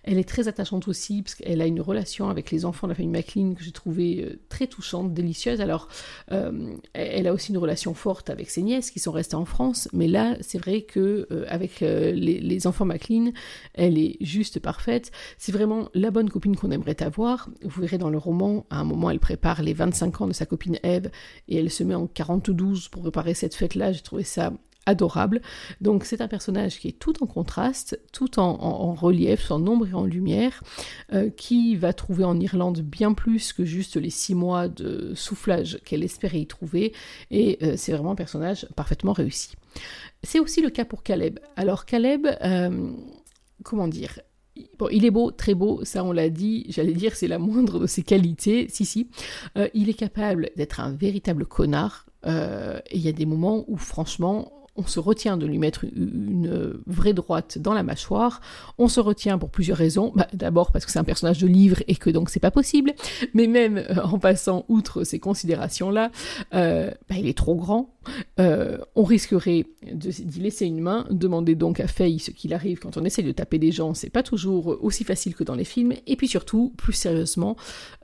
Elle 0.03 0.19
est 0.19 0.29
très 0.29 0.49
attachante 0.49 0.89
aussi, 0.89 1.23
parce 1.23 1.35
qu'elle 1.35 1.61
a 1.61 1.67
une 1.67 1.81
relation 1.81 2.31
avec 2.31 2.51
les 2.51 2.65
enfants 2.65 2.87
de 2.87 2.93
la 2.93 2.97
famille 2.97 3.11
McLean 3.11 3.55
que 3.55 3.63
j'ai 3.63 3.73
trouvé 3.73 4.39
très 4.49 4.67
touchante, 4.67 5.13
délicieuse. 5.13 5.61
Alors, 5.61 5.89
elle 6.95 7.27
a 7.27 7.33
aussi 7.35 7.53
une 7.53 7.59
relation 7.59 7.93
forte 7.93 8.31
avec 8.31 8.49
ses 8.49 8.63
nièces 8.63 8.91
qui 8.91 9.01
sont 9.01 9.13
restées 9.13 9.35
en 9.35 9.45
France, 9.45 9.89
mais 9.93 10.09
là, 10.09 10.37
c'est 10.41 10.59
vrai 10.59 10.83
que 10.83 11.29
avec 11.49 11.81
les, 11.81 12.41
les, 12.41 12.67
enfants 12.67 12.87
McLean, 12.87 13.33
elle 13.75 13.99
est 13.99 14.17
juste 14.23 14.38
parfaite. 14.59 15.11
C'est 15.39 15.53
vraiment 15.53 15.89
la 15.95 16.11
bonne 16.11 16.31
copine 16.31 16.57
qu'on 16.57 16.71
aimerait 16.71 17.03
avoir. 17.03 17.49
Vous 17.63 17.81
verrez 17.81 17.99
dans 17.99 18.11
le 18.11 18.19
roman, 18.19 18.67
à 18.71 18.81
un 18.81 18.85
moment, 18.85 19.11
elle 19.11 19.21
prépare 19.21 19.63
les 19.63 19.73
25 19.73 20.21
ans 20.21 20.27
de 20.27 20.33
sa 20.33 20.47
copine 20.47 20.79
Eve 20.83 21.11
et 21.49 21.57
elle 21.57 21.71
se 21.71 21.85
met 21.85 21.95
en 21.95 22.07
42 22.07 22.59
pour 22.91 23.03
préparer 23.03 23.35
cette 23.35 23.55
fête-là. 23.55 23.93
J'ai 23.93 24.01
trouvé 24.01 24.25
ça 24.25 24.53
adorable. 24.89 25.43
Donc 25.81 26.05
c'est 26.05 26.21
un 26.21 26.29
personnage 26.29 26.81
qui 26.81 26.89
est 26.89 26.99
tout 26.99 27.23
en 27.23 27.27
contraste, 27.27 28.01
tout 28.13 28.41
en, 28.41 28.95
relief, 28.95 29.51
en 29.51 29.65
ombre 29.67 29.87
et 29.87 29.95
en 29.95 30.05
lumière, 30.05 30.63
euh, 31.13 31.31
qui 31.31 31.77
va 31.77 31.93
trouver 31.93 32.25
en 32.25 32.41
Irlande 32.41 32.81
bien 32.81 33.13
plus 33.13 33.53
que 33.53 33.65
juste 33.65 33.97
les 33.97 34.11
six 34.11 34.35
mois 34.35 34.69
de 34.69 35.13
soufflage 35.15 35.79
qu'elle 35.85 36.03
espérait 36.03 36.41
y 36.41 36.47
trouver, 36.47 36.95
et 37.31 37.59
euh, 37.63 37.75
c'est 37.77 37.93
vraiment 37.93 38.13
un 38.13 38.17
personnage 38.17 38.67
parfaitement 38.75 39.13
réussi. 39.13 39.53
C'est 40.23 40.41
aussi 40.41 40.63
le 40.63 40.71
cas 40.71 40.87
pour 40.87 41.03
Caleb. 41.03 41.39
Alors 41.57 41.85
Caleb, 41.85 42.27
euh, 42.43 42.91
comment 43.63 43.89
dire 43.89 44.19
Il 44.91 45.05
est 45.05 45.11
beau, 45.11 45.31
très 45.31 45.55
beau, 45.55 45.85
ça 45.85 46.05
on 46.05 46.13
l'a 46.13 46.31
dit, 46.31 46.67
j'allais 46.69 46.93
dire 46.93 47.15
c'est 47.15 47.29
la 47.29 47.39
moindre 47.39 47.79
de 47.81 47.87
ses 47.87 48.03
qualités, 48.03 48.67
si 48.69 48.85
si. 48.85 49.09
Euh, 49.57 49.69
il 49.75 49.89
est 49.89 49.95
capable 49.95 50.51
d'être 50.57 50.81
un 50.81 50.93
véritable 50.93 51.47
connard, 51.47 52.07
euh, 52.27 52.79
et 52.91 52.97
il 52.97 53.03
y 53.03 53.09
a 53.09 53.13
des 53.13 53.27
moments 53.27 53.65
où 53.69 53.77
franchement 53.77 54.53
on 54.79 54.87
se 54.87 55.01
retient 55.01 55.37
de 55.37 55.45
lui 55.45 55.59
mettre 55.59 55.85
une, 55.85 56.79
vraie 56.87 57.13
droite 57.13 57.59
dans 57.59 57.75
la 57.75 57.83
mâchoire. 57.83 58.41
On 58.79 58.89
se 58.89 59.01
retient 59.01 59.37
pour 59.37 59.51
plusieurs 59.51 59.77
raisons. 59.77 60.13
Bah, 60.15 60.29
d'abord 60.33 60.71
parce 60.71 60.87
que 60.87 60.93
c'est 60.93 61.01
un 61.01 61.05
personnage 61.05 61.39
de 61.39 61.49
livre 61.49 61.83
et 61.89 61.97
que 61.97 62.11
donc 62.11 62.31
c'est 62.31 62.41
pas 62.41 62.53
possible. 62.53 62.95
Mais 63.35 63.49
même 63.49 63.79
euh, 63.79 64.03
en 64.05 64.19
passant 64.19 64.65
outre 64.69 65.03
ces 65.03 65.19
considérations-là, 65.19 66.13
euh, 66.55 66.91
bah, 67.09 67.17
il 67.19 67.27
est 67.27 67.37
trop 67.37 67.57
grand. 67.57 67.95
Euh, 68.39 68.79
on 68.95 69.03
risquerait 69.03 69.67
d'y 69.93 70.41
laisser 70.41 70.67
une 70.67 70.81
main. 70.81 71.07
Demander 71.11 71.57
donc 71.57 71.81
à 71.81 71.89
Faye 71.89 72.21
ce 72.21 72.31
qu'il 72.31 72.55
arrive 72.55 72.79
quand 72.79 72.97
on 72.97 73.05
essaye 73.05 73.25
de 73.25 73.33
taper 73.33 73.59
des 73.59 73.73
gens, 73.73 73.95
c'est 73.95 74.11
pas 74.11 74.23
toujours 74.23 74.79
aussi 74.81 75.03
facile 75.03 75.35
que 75.35 75.43
dans 75.43 75.57
les 75.57 75.65
films. 75.65 75.93
Et 76.07 76.15
puis 76.15 76.29
surtout, 76.29 76.73
plus 76.77 76.93
sérieusement, 76.93 77.57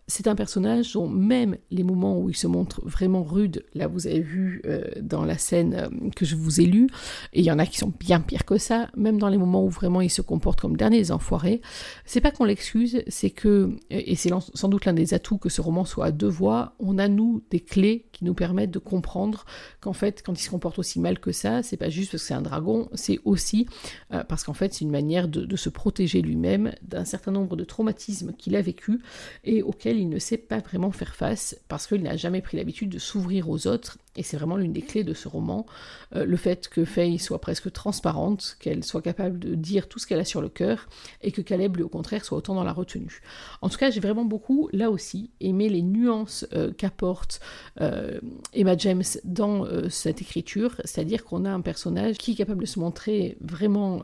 c'est 0.07 0.27
un 0.27 0.35
personnage 0.35 0.93
dont 0.93 1.09
même 1.09 1.57
les 1.71 1.83
moments 1.83 2.19
où 2.19 2.29
il 2.29 2.37
se 2.37 2.47
montre 2.47 2.83
vraiment 2.85 3.23
rude, 3.23 3.65
là 3.75 3.87
vous 3.87 4.07
avez 4.07 4.21
vu 4.21 4.61
euh, 4.67 4.85
dans 5.01 5.25
la 5.25 5.39
scène 5.39 5.75
euh, 5.75 6.11
que 6.15 6.25
je 6.25 6.37
vous 6.37 6.61
ai 6.61 6.67
lue, 6.67 6.89
et 7.33 7.41
il 7.41 7.45
y 7.45 7.51
en 7.51 7.59
a 7.59 7.67
qui 7.67 7.79
sont 7.79 7.93
bien 7.99 8.21
pires 8.21 8.45
que 8.45 8.59
ça, 8.59 8.89
même 8.97 9.19
dans 9.19 9.29
les 9.29 9.39
moments 9.39 9.65
où 9.65 9.71
vraiment 9.71 10.01
il 10.01 10.11
se 10.11 10.23
comporte 10.23 10.61
comme 10.61 10.77
dernier 10.77 11.11
enfoirés, 11.11 11.63
c'est 12.05 12.21
pas 12.21 12.31
qu'on 12.31 12.45
l'excuse, 12.45 13.03
c'est 13.09 13.31
que, 13.31 13.77
et 13.91 14.15
c'est 14.17 14.31
sans 14.55 14.69
doute 14.69 14.85
l'un 14.85 14.93
des 14.93 15.15
atouts 15.15 15.39
que 15.39 15.49
ce 15.49 15.61
roman 15.61 15.85
soit 15.85 16.07
à 16.07 16.11
deux 16.11 16.29
voix, 16.29 16.75
on 16.79 16.99
a 16.99 17.09
nous 17.09 17.43
des 17.51 17.61
clés 17.61 18.07
qui 18.13 18.25
nous 18.25 18.35
permettent 18.35 18.71
de 18.71 18.79
comprendre 18.79 19.45
qu'en 19.81 19.93
fait 19.93 20.23
quand 20.25 20.39
il 20.39 20.43
se 20.43 20.51
comporte 20.51 20.79
aussi 20.79 21.01
mal 21.01 21.19
que 21.19 21.33
ça, 21.33 21.63
c'est 21.63 21.77
pas 21.77 21.89
juste 21.89 22.13
parce 22.13 22.23
que 22.23 22.29
c'est 22.29 22.35
un 22.35 22.43
dragon, 22.43 22.89
c'est 22.95 23.21
aussi 23.25 23.67
euh, 24.13 24.23
parce 24.25 24.45
qu'en 24.45 24.55
fait 24.55 24.75
c'est 24.75 24.85
une 24.85 24.91
manière 24.91 25.29
de, 25.29 25.45
de 25.45 25.57
se 25.57 25.69
protéger 25.71 26.21
lui-même 26.21 26.73
d'un 26.83 27.05
certain 27.05 27.33
nombre 27.33 27.57
de 27.57 27.65
traumatismes 27.65 28.33
qu'il 28.35 28.55
a 28.57 28.63
vécu 28.63 29.01
et 29.45 29.63
auxquels 29.63 29.94
il 29.99 30.09
ne 30.09 30.19
sait 30.19 30.39
pas 30.39 30.59
vraiment 30.59 30.91
faire 30.91 31.15
face 31.15 31.59
parce 31.69 31.87
qu'il 31.87 32.03
n'a 32.03 32.17
jamais 32.17 32.41
pris 32.41 32.57
l'habitude 32.57 32.91
de 32.91 32.99
s'ouvrir 32.99 33.49
aux 33.49 33.67
autres. 33.67 33.99
Et 34.17 34.23
c'est 34.23 34.37
vraiment 34.37 34.57
l'une 34.57 34.73
des 34.73 34.83
clés 34.83 35.03
de 35.03 35.15
ce 35.15 35.27
roman, 35.27 35.67
euh, 36.15 36.25
le 36.25 36.37
fait 36.37 36.69
que 36.69 36.85
Faye 36.85 37.19
soit 37.19 37.41
presque 37.41 37.73
transparente, 37.73 38.57
qu'elle 38.61 38.85
soit 38.85 39.03
capable 39.03 39.41
de 39.41 39.57
dire 39.57 39.89
tout 39.89 39.99
ce 39.99 40.07
qu'elle 40.07 40.21
a 40.21 40.25
sur 40.25 40.41
le 40.41 40.49
cœur, 40.49 40.89
et 41.21 41.33
que 41.33 41.43
Caleb, 41.43 41.77
lui, 41.77 41.83
au 41.83 41.89
contraire, 41.89 42.25
soit 42.25 42.39
autant 42.39 42.55
dans 42.55 42.63
la 42.63 42.73
retenue. 42.73 43.23
En 43.61 43.69
tout 43.69 43.77
cas, 43.77 43.91
j'ai 43.91 43.99
vraiment 43.99 44.25
beaucoup, 44.25 44.69
là 44.73 44.91
aussi, 44.91 45.31
aimé 45.41 45.69
les 45.69 45.83
nuances 45.83 46.47
euh, 46.53 46.73
qu'apporte 46.73 47.41
euh, 47.81 48.21
Emma 48.53 48.77
James 48.77 49.03
dans 49.25 49.67
cette 49.91 50.23
écriture, 50.23 50.81
c'est-à-dire 50.85 51.25
qu'on 51.25 51.45
a 51.45 51.51
un 51.51 51.61
personnage 51.61 52.17
qui 52.19 52.33
est 52.33 52.37
capable 52.37 52.61
de 52.61 52.67
se 52.67 52.79
montrer 52.79 53.37
vraiment 53.41 54.03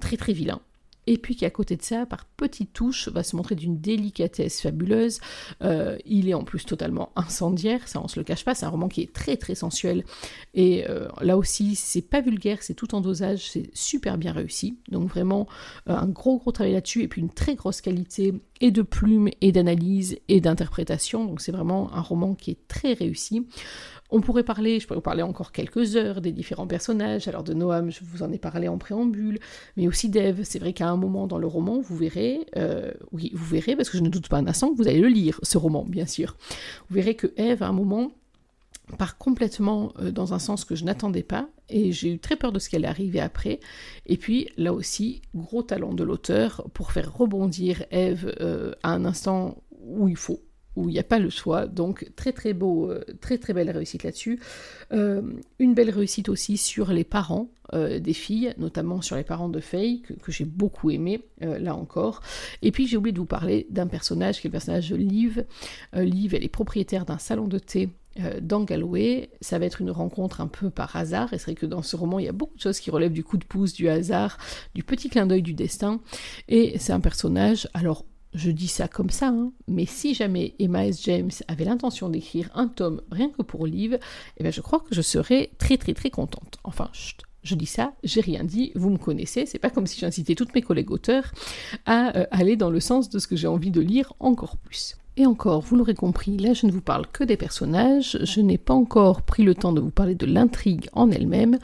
très 0.00 0.16
très 0.16 0.32
vilain, 0.32 0.60
et 1.06 1.18
puis 1.18 1.36
qui 1.36 1.44
à 1.44 1.50
côté 1.50 1.76
de 1.76 1.82
ça, 1.82 2.06
par 2.06 2.24
petites 2.24 2.72
touches, 2.72 3.08
va 3.08 3.22
se 3.22 3.36
montrer 3.36 3.54
d'une 3.54 3.80
délicatesse 3.80 4.60
fabuleuse. 4.60 5.20
Euh, 5.62 5.96
il 6.04 6.28
est 6.28 6.34
en 6.34 6.44
plus 6.44 6.64
totalement 6.64 7.10
incendiaire, 7.16 7.88
ça 7.88 8.00
on 8.02 8.08
se 8.08 8.18
le 8.18 8.24
cache 8.24 8.44
pas, 8.44 8.54
c'est 8.54 8.66
un 8.66 8.70
roman 8.70 8.88
qui 8.88 9.02
est 9.02 9.12
très 9.12 9.36
très 9.36 9.54
sensuel, 9.54 10.04
et 10.54 10.88
euh, 10.88 11.08
là 11.20 11.36
aussi 11.36 11.74
c'est 11.74 12.02
pas 12.02 12.20
vulgaire, 12.20 12.58
c'est 12.62 12.74
tout 12.74 12.94
en 12.94 13.00
dosage, 13.00 13.50
c'est 13.50 13.70
super 13.74 14.18
bien 14.18 14.32
réussi, 14.32 14.78
donc 14.90 15.08
vraiment 15.08 15.46
euh, 15.88 15.94
un 15.94 16.08
gros 16.08 16.38
gros 16.38 16.52
travail 16.52 16.72
là-dessus, 16.72 17.02
et 17.02 17.08
puis 17.08 17.20
une 17.20 17.30
très 17.30 17.54
grosse 17.54 17.80
qualité 17.80 18.34
et 18.62 18.70
de 18.70 18.80
plumes 18.80 19.28
et 19.40 19.52
d'analyse 19.52 20.16
et 20.28 20.40
d'interprétation, 20.40 21.26
donc 21.26 21.42
c'est 21.42 21.52
vraiment 21.52 21.92
un 21.92 22.00
roman 22.00 22.34
qui 22.34 22.52
est 22.52 22.68
très 22.68 22.94
réussi. 22.94 23.46
On 24.14 24.20
pourrait 24.20 24.44
parler, 24.44 24.78
je 24.78 24.86
pourrais 24.86 24.98
vous 24.98 25.02
parler 25.02 25.22
encore 25.22 25.52
quelques 25.52 25.96
heures 25.96 26.20
des 26.20 26.32
différents 26.32 26.66
personnages. 26.66 27.28
Alors 27.28 27.42
de 27.42 27.54
Noam, 27.54 27.90
je 27.90 28.00
vous 28.04 28.22
en 28.22 28.30
ai 28.30 28.38
parlé 28.38 28.68
en 28.68 28.78
préambule, 28.78 29.38
mais 29.76 29.88
aussi 29.88 30.10
d'Eve. 30.10 30.42
C'est 30.44 30.58
vrai 30.58 30.74
qu'à 30.74 30.88
un 30.88 30.96
moment 30.96 31.26
dans 31.26 31.38
le 31.38 31.46
roman, 31.46 31.80
vous 31.80 31.96
verrez, 31.96 32.46
euh, 32.56 32.92
oui, 33.10 33.30
vous 33.34 33.46
verrez, 33.46 33.74
parce 33.74 33.90
que 33.90 33.96
je 33.98 34.02
ne 34.02 34.10
doute 34.10 34.28
pas 34.28 34.36
un 34.36 34.46
instant 34.46 34.70
que 34.70 34.76
vous 34.76 34.86
allez 34.86 35.00
le 35.00 35.08
lire, 35.08 35.40
ce 35.42 35.58
roman, 35.58 35.84
bien 35.84 36.06
sûr. 36.06 36.36
Vous 36.88 36.94
verrez 36.96 37.14
que 37.14 37.32
Eve, 37.36 37.62
à 37.62 37.68
un 37.68 37.72
moment, 37.72 38.12
part 38.98 39.18
complètement 39.18 39.92
euh, 39.98 40.10
dans 40.10 40.34
un 40.34 40.38
sens 40.38 40.64
que 40.64 40.74
je 40.74 40.84
n'attendais 40.84 41.22
pas, 41.22 41.48
et 41.68 41.92
j'ai 41.92 42.12
eu 42.12 42.18
très 42.18 42.36
peur 42.36 42.52
de 42.52 42.58
ce 42.58 42.68
qu'elle 42.68 42.84
est 42.84 42.88
arrivée 42.88 43.20
après. 43.20 43.60
Et 44.06 44.16
puis, 44.16 44.48
là 44.56 44.72
aussi, 44.72 45.22
gros 45.34 45.62
talent 45.62 45.94
de 45.94 46.04
l'auteur 46.04 46.68
pour 46.74 46.92
faire 46.92 47.16
rebondir 47.16 47.84
Eve 47.90 48.34
euh, 48.40 48.72
à 48.82 48.92
un 48.92 49.04
instant 49.04 49.62
où 49.80 50.08
il 50.08 50.16
faut, 50.16 50.40
où 50.76 50.88
il 50.88 50.92
n'y 50.92 50.98
a 50.98 51.04
pas 51.04 51.18
le 51.18 51.30
choix. 51.30 51.66
Donc 51.66 52.10
très 52.16 52.32
très 52.32 52.52
beau, 52.52 52.90
euh, 52.90 53.04
très 53.20 53.38
très 53.38 53.52
belle 53.52 53.70
réussite 53.70 54.02
là-dessus. 54.02 54.40
Une 54.90 55.74
belle 55.74 55.90
réussite 55.90 56.28
aussi 56.28 56.56
sur 56.56 56.92
les 56.92 57.04
parents 57.04 57.48
des 57.72 58.12
filles, 58.12 58.52
notamment 58.58 59.00
sur 59.00 59.16
les 59.16 59.24
parents 59.24 59.48
de 59.48 59.58
Faye, 59.58 60.02
que, 60.02 60.30
j'ai 60.30 60.44
beaucoup 60.44 60.90
aimé, 60.90 61.22
là 61.40 61.74
encore. 61.74 62.20
Et 62.60 62.70
puis 62.70 62.86
j'ai 62.86 62.98
oublié 62.98 63.14
de 63.14 63.18
vous 63.18 63.24
parler 63.24 63.66
d'un 63.70 63.86
personnage 63.86 64.42
qui 64.42 64.46
est 64.46 64.50
le 64.50 64.52
personnage 64.52 64.90
de 64.90 64.96
Liv. 64.96 65.46
Liv, 65.94 66.34
elle 66.34 66.44
est 66.44 66.50
propriétaire 66.50 67.06
d'un 67.06 67.16
salon 67.16 67.48
de 67.48 67.58
thé 67.58 67.88
dans 68.40 68.64
Galway. 68.64 69.30
Ça 69.40 69.58
va 69.58 69.66
être 69.66 69.80
une 69.80 69.90
rencontre 69.90 70.40
un 70.40 70.46
peu 70.46 70.70
par 70.70 70.96
hasard, 70.96 71.32
et 71.32 71.38
c'est 71.38 71.46
vrai 71.46 71.54
que 71.54 71.66
dans 71.66 71.82
ce 71.82 71.96
roman, 71.96 72.18
il 72.18 72.26
y 72.26 72.28
a 72.28 72.32
beaucoup 72.32 72.56
de 72.56 72.60
choses 72.60 72.80
qui 72.80 72.90
relèvent 72.90 73.12
du 73.12 73.24
coup 73.24 73.36
de 73.36 73.44
pouce, 73.44 73.72
du 73.72 73.88
hasard, 73.88 74.38
du 74.74 74.82
petit 74.82 75.08
clin 75.08 75.26
d'œil 75.26 75.42
du 75.42 75.54
destin. 75.54 76.00
Et 76.48 76.78
c'est 76.78 76.92
un 76.92 77.00
personnage, 77.00 77.68
alors 77.74 78.04
je 78.34 78.50
dis 78.50 78.68
ça 78.68 78.88
comme 78.88 79.10
ça, 79.10 79.28
hein, 79.28 79.52
mais 79.68 79.86
si 79.86 80.14
jamais 80.14 80.54
Emma 80.58 80.86
S. 80.86 81.02
James 81.04 81.30
avait 81.48 81.64
l'intention 81.64 82.08
d'écrire 82.08 82.50
un 82.54 82.68
tome 82.68 83.02
rien 83.10 83.28
que 83.28 83.42
pour 83.42 83.66
Liv, 83.66 83.98
eh 84.38 84.42
bien 84.42 84.50
je 84.50 84.60
crois 84.60 84.80
que 84.80 84.94
je 84.94 85.02
serais 85.02 85.50
très 85.58 85.76
très 85.76 85.94
très 85.94 86.10
contente. 86.10 86.58
Enfin, 86.64 86.90
je 87.42 87.54
dis 87.54 87.66
ça, 87.66 87.92
j'ai 88.04 88.20
rien 88.20 88.44
dit, 88.44 88.72
vous 88.74 88.90
me 88.90 88.98
connaissez, 88.98 89.46
c'est 89.46 89.58
pas 89.58 89.70
comme 89.70 89.86
si 89.86 90.00
j'incitais 90.00 90.34
toutes 90.34 90.54
mes 90.54 90.62
collègues 90.62 90.92
auteurs 90.92 91.32
à 91.84 92.16
euh, 92.16 92.26
aller 92.30 92.56
dans 92.56 92.70
le 92.70 92.80
sens 92.80 93.10
de 93.10 93.18
ce 93.18 93.26
que 93.26 93.36
j'ai 93.36 93.48
envie 93.48 93.70
de 93.70 93.80
lire 93.80 94.14
encore 94.20 94.56
plus. 94.56 94.96
Et 95.18 95.26
encore, 95.26 95.60
vous 95.60 95.76
l'aurez 95.76 95.94
compris, 95.94 96.38
là 96.38 96.54
je 96.54 96.64
ne 96.64 96.72
vous 96.72 96.80
parle 96.80 97.06
que 97.06 97.22
des 97.22 97.36
personnages, 97.36 98.18
je 98.22 98.40
n'ai 98.40 98.56
pas 98.56 98.72
encore 98.72 99.20
pris 99.20 99.42
le 99.42 99.54
temps 99.54 99.74
de 99.74 99.80
vous 99.80 99.90
parler 99.90 100.14
de 100.14 100.24
l'intrigue 100.24 100.88
en 100.94 101.10
elle-même. 101.10 101.58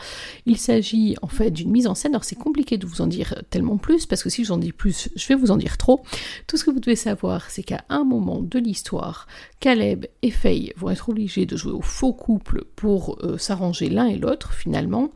Il 0.45 0.59
s'agit 0.59 1.17
en 1.23 1.29
fait 1.29 1.51
d'une 1.51 1.71
mise 1.71 1.87
en 1.87 1.95
scène, 1.95 2.13
alors 2.13 2.25
c'est 2.25 2.37
compliqué 2.37 2.77
de 2.77 2.85
vous 2.85 3.01
en 3.01 3.07
dire 3.07 3.43
tellement 3.49 3.79
plus, 3.79 4.05
parce 4.05 4.23
que 4.23 4.29
si 4.29 4.45
j'en 4.45 4.59
dis 4.59 4.73
plus, 4.73 5.09
je 5.17 5.27
vais 5.29 5.35
vous 5.35 5.51
en 5.51 5.57
dire 5.57 5.79
trop. 5.79 6.03
Tout 6.47 6.59
ce 6.59 6.65
que 6.65 6.71
vous 6.71 6.81
devez 6.81 6.95
savoir, 6.95 7.51
c'est 7.51 7.63
qu'à 7.63 7.85
un 7.89 8.05
moment 8.05 8.43
de 8.43 8.59
l'histoire, 8.59 9.27
Caleb 9.61 10.05
et 10.21 10.31
Faye 10.31 10.75
vont 10.77 10.91
être 10.91 11.09
obligés 11.09 11.47
de 11.47 11.57
jouer 11.57 11.73
au 11.73 11.81
faux 11.81 12.13
couple 12.13 12.65
pour 12.77 13.17
euh, 13.23 13.39
s'arranger 13.39 13.89
l'un 13.89 14.09
et 14.09 14.19
l'autre 14.19 14.53
finalement, 14.53 15.11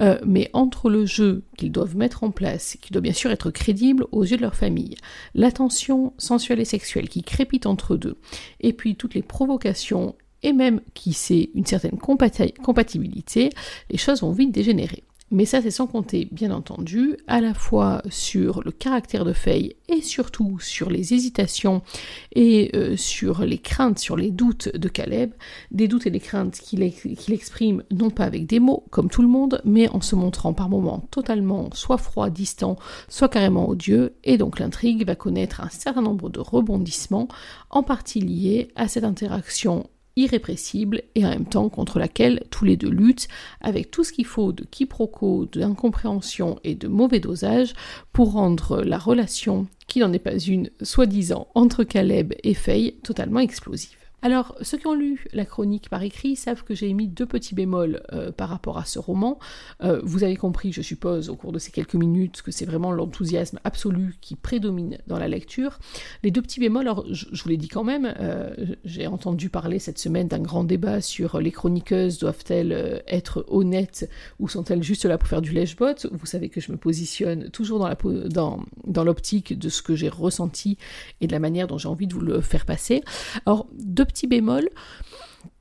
euh, 0.00 0.18
mais 0.26 0.50
entre 0.52 0.90
le 0.90 1.06
jeu 1.06 1.44
qu'ils 1.58 1.72
doivent 1.72 1.96
mettre 1.96 2.24
en 2.24 2.30
place, 2.30 2.78
qui 2.80 2.92
doit 2.92 3.02
bien 3.02 3.12
sûr 3.12 3.30
être 3.30 3.50
crédible 3.50 4.06
aux 4.12 4.24
yeux 4.24 4.38
de 4.38 4.42
leur 4.42 4.54
famille, 4.54 4.94
l'attention 5.34 6.14
sensuelle 6.16 6.60
et 6.60 6.64
sexuelle 6.64 7.10
qui 7.10 7.22
crépite 7.22 7.66
entre 7.66 7.96
deux, 7.96 8.16
et 8.60 8.72
puis 8.72 8.96
toutes 8.96 9.14
les 9.14 9.22
provocations 9.22 10.14
et 10.42 10.52
même 10.52 10.80
qui 10.94 11.12
c'est 11.12 11.50
une 11.54 11.66
certaine 11.66 11.98
compatibilité, 11.98 13.50
les 13.90 13.98
choses 13.98 14.22
vont 14.22 14.32
vite 14.32 14.52
dégénérer. 14.52 15.02
Mais 15.30 15.44
ça, 15.44 15.60
c'est 15.60 15.70
sans 15.70 15.86
compter, 15.86 16.26
bien 16.32 16.50
entendu, 16.50 17.16
à 17.26 17.42
la 17.42 17.52
fois 17.52 18.02
sur 18.08 18.62
le 18.62 18.70
caractère 18.70 19.26
de 19.26 19.34
Faye 19.34 19.76
et 19.88 20.00
surtout 20.00 20.58
sur 20.58 20.88
les 20.88 21.12
hésitations 21.12 21.82
et 22.34 22.70
euh, 22.74 22.96
sur 22.96 23.44
les 23.44 23.58
craintes, 23.58 23.98
sur 23.98 24.16
les 24.16 24.30
doutes 24.30 24.74
de 24.74 24.88
Caleb, 24.88 25.32
des 25.70 25.86
doutes 25.86 26.06
et 26.06 26.10
des 26.10 26.20
craintes 26.20 26.58
qu'il 26.58 26.82
exprime 26.82 27.82
non 27.90 28.08
pas 28.08 28.24
avec 28.24 28.46
des 28.46 28.58
mots, 28.58 28.84
comme 28.90 29.10
tout 29.10 29.20
le 29.20 29.28
monde, 29.28 29.60
mais 29.66 29.88
en 29.90 30.00
se 30.00 30.14
montrant 30.14 30.54
par 30.54 30.70
moments 30.70 31.06
totalement 31.10 31.68
soit 31.74 31.98
froid, 31.98 32.30
distant, 32.30 32.76
soit 33.08 33.28
carrément 33.28 33.68
odieux, 33.68 34.14
et 34.24 34.38
donc 34.38 34.58
l'intrigue 34.58 35.06
va 35.06 35.14
connaître 35.14 35.60
un 35.60 35.68
certain 35.68 36.02
nombre 36.02 36.30
de 36.30 36.40
rebondissements, 36.40 37.28
en 37.68 37.82
partie 37.82 38.20
liés 38.20 38.68
à 38.76 38.88
cette 38.88 39.04
interaction 39.04 39.88
irrépressible 40.18 41.02
et 41.14 41.24
en 41.24 41.30
même 41.30 41.46
temps 41.46 41.68
contre 41.68 41.98
laquelle 41.98 42.42
tous 42.50 42.64
les 42.64 42.76
deux 42.76 42.90
luttent 42.90 43.28
avec 43.60 43.90
tout 43.90 44.04
ce 44.04 44.12
qu'il 44.12 44.26
faut 44.26 44.52
de 44.52 44.64
quiproquo, 44.64 45.46
d'incompréhension 45.46 46.58
et 46.64 46.74
de 46.74 46.88
mauvais 46.88 47.20
dosage 47.20 47.72
pour 48.12 48.32
rendre 48.32 48.82
la 48.82 48.98
relation, 48.98 49.66
qui 49.86 50.00
n'en 50.00 50.12
est 50.12 50.18
pas 50.18 50.38
une, 50.38 50.70
soi-disant 50.82 51.48
entre 51.54 51.84
Caleb 51.84 52.34
et 52.42 52.54
Faye, 52.54 52.96
totalement 53.02 53.40
explosive. 53.40 53.97
Alors, 54.20 54.56
ceux 54.62 54.78
qui 54.78 54.86
ont 54.88 54.94
lu 54.94 55.26
la 55.32 55.44
chronique 55.44 55.88
par 55.88 56.02
écrit 56.02 56.34
savent 56.34 56.64
que 56.64 56.74
j'ai 56.74 56.88
émis 56.88 57.06
deux 57.06 57.26
petits 57.26 57.54
bémols 57.54 58.02
euh, 58.12 58.32
par 58.32 58.48
rapport 58.48 58.76
à 58.76 58.84
ce 58.84 58.98
roman. 58.98 59.38
Euh, 59.84 60.00
vous 60.02 60.24
avez 60.24 60.34
compris, 60.34 60.72
je 60.72 60.82
suppose, 60.82 61.28
au 61.28 61.36
cours 61.36 61.52
de 61.52 61.60
ces 61.60 61.70
quelques 61.70 61.94
minutes, 61.94 62.42
que 62.42 62.50
c'est 62.50 62.64
vraiment 62.64 62.90
l'enthousiasme 62.90 63.60
absolu 63.62 64.16
qui 64.20 64.34
prédomine 64.34 64.98
dans 65.06 65.18
la 65.18 65.28
lecture. 65.28 65.78
Les 66.24 66.32
deux 66.32 66.42
petits 66.42 66.58
bémols, 66.58 66.82
alors 66.82 67.06
je, 67.12 67.26
vous 67.40 67.48
l'ai 67.48 67.56
dit 67.56 67.68
quand 67.68 67.84
même, 67.84 68.12
euh, 68.18 68.50
j'ai 68.84 69.06
entendu 69.06 69.50
parler 69.50 69.78
cette 69.78 70.00
semaine 70.00 70.26
d'un 70.26 70.40
grand 70.40 70.64
débat 70.64 71.00
sur 71.00 71.38
les 71.40 71.52
chroniqueuses 71.52 72.18
doivent-elles 72.18 73.04
être 73.06 73.44
honnêtes 73.48 74.10
ou 74.40 74.48
sont-elles 74.48 74.82
juste 74.82 75.04
là 75.04 75.16
pour 75.16 75.28
faire 75.28 75.42
du 75.42 75.52
lèche-botte 75.52 76.08
Vous 76.10 76.26
savez 76.26 76.48
que 76.48 76.60
je 76.60 76.72
me 76.72 76.76
positionne 76.76 77.50
toujours 77.50 77.88
dans 77.88 79.04
l'optique 79.04 79.56
de 79.56 79.68
ce 79.68 79.80
que 79.80 79.94
j'ai 79.94 80.08
ressenti 80.08 80.76
et 81.20 81.28
de 81.28 81.32
la 81.32 81.38
manière 81.38 81.68
dont 81.68 81.78
j'ai 81.78 81.88
envie 81.88 82.08
de 82.08 82.14
vous 82.14 82.20
le 82.20 82.40
faire 82.40 82.66
passer. 82.66 83.02
Alors, 83.46 83.68
deux 83.72 84.07
petits 84.08 84.26
bémols 84.26 84.68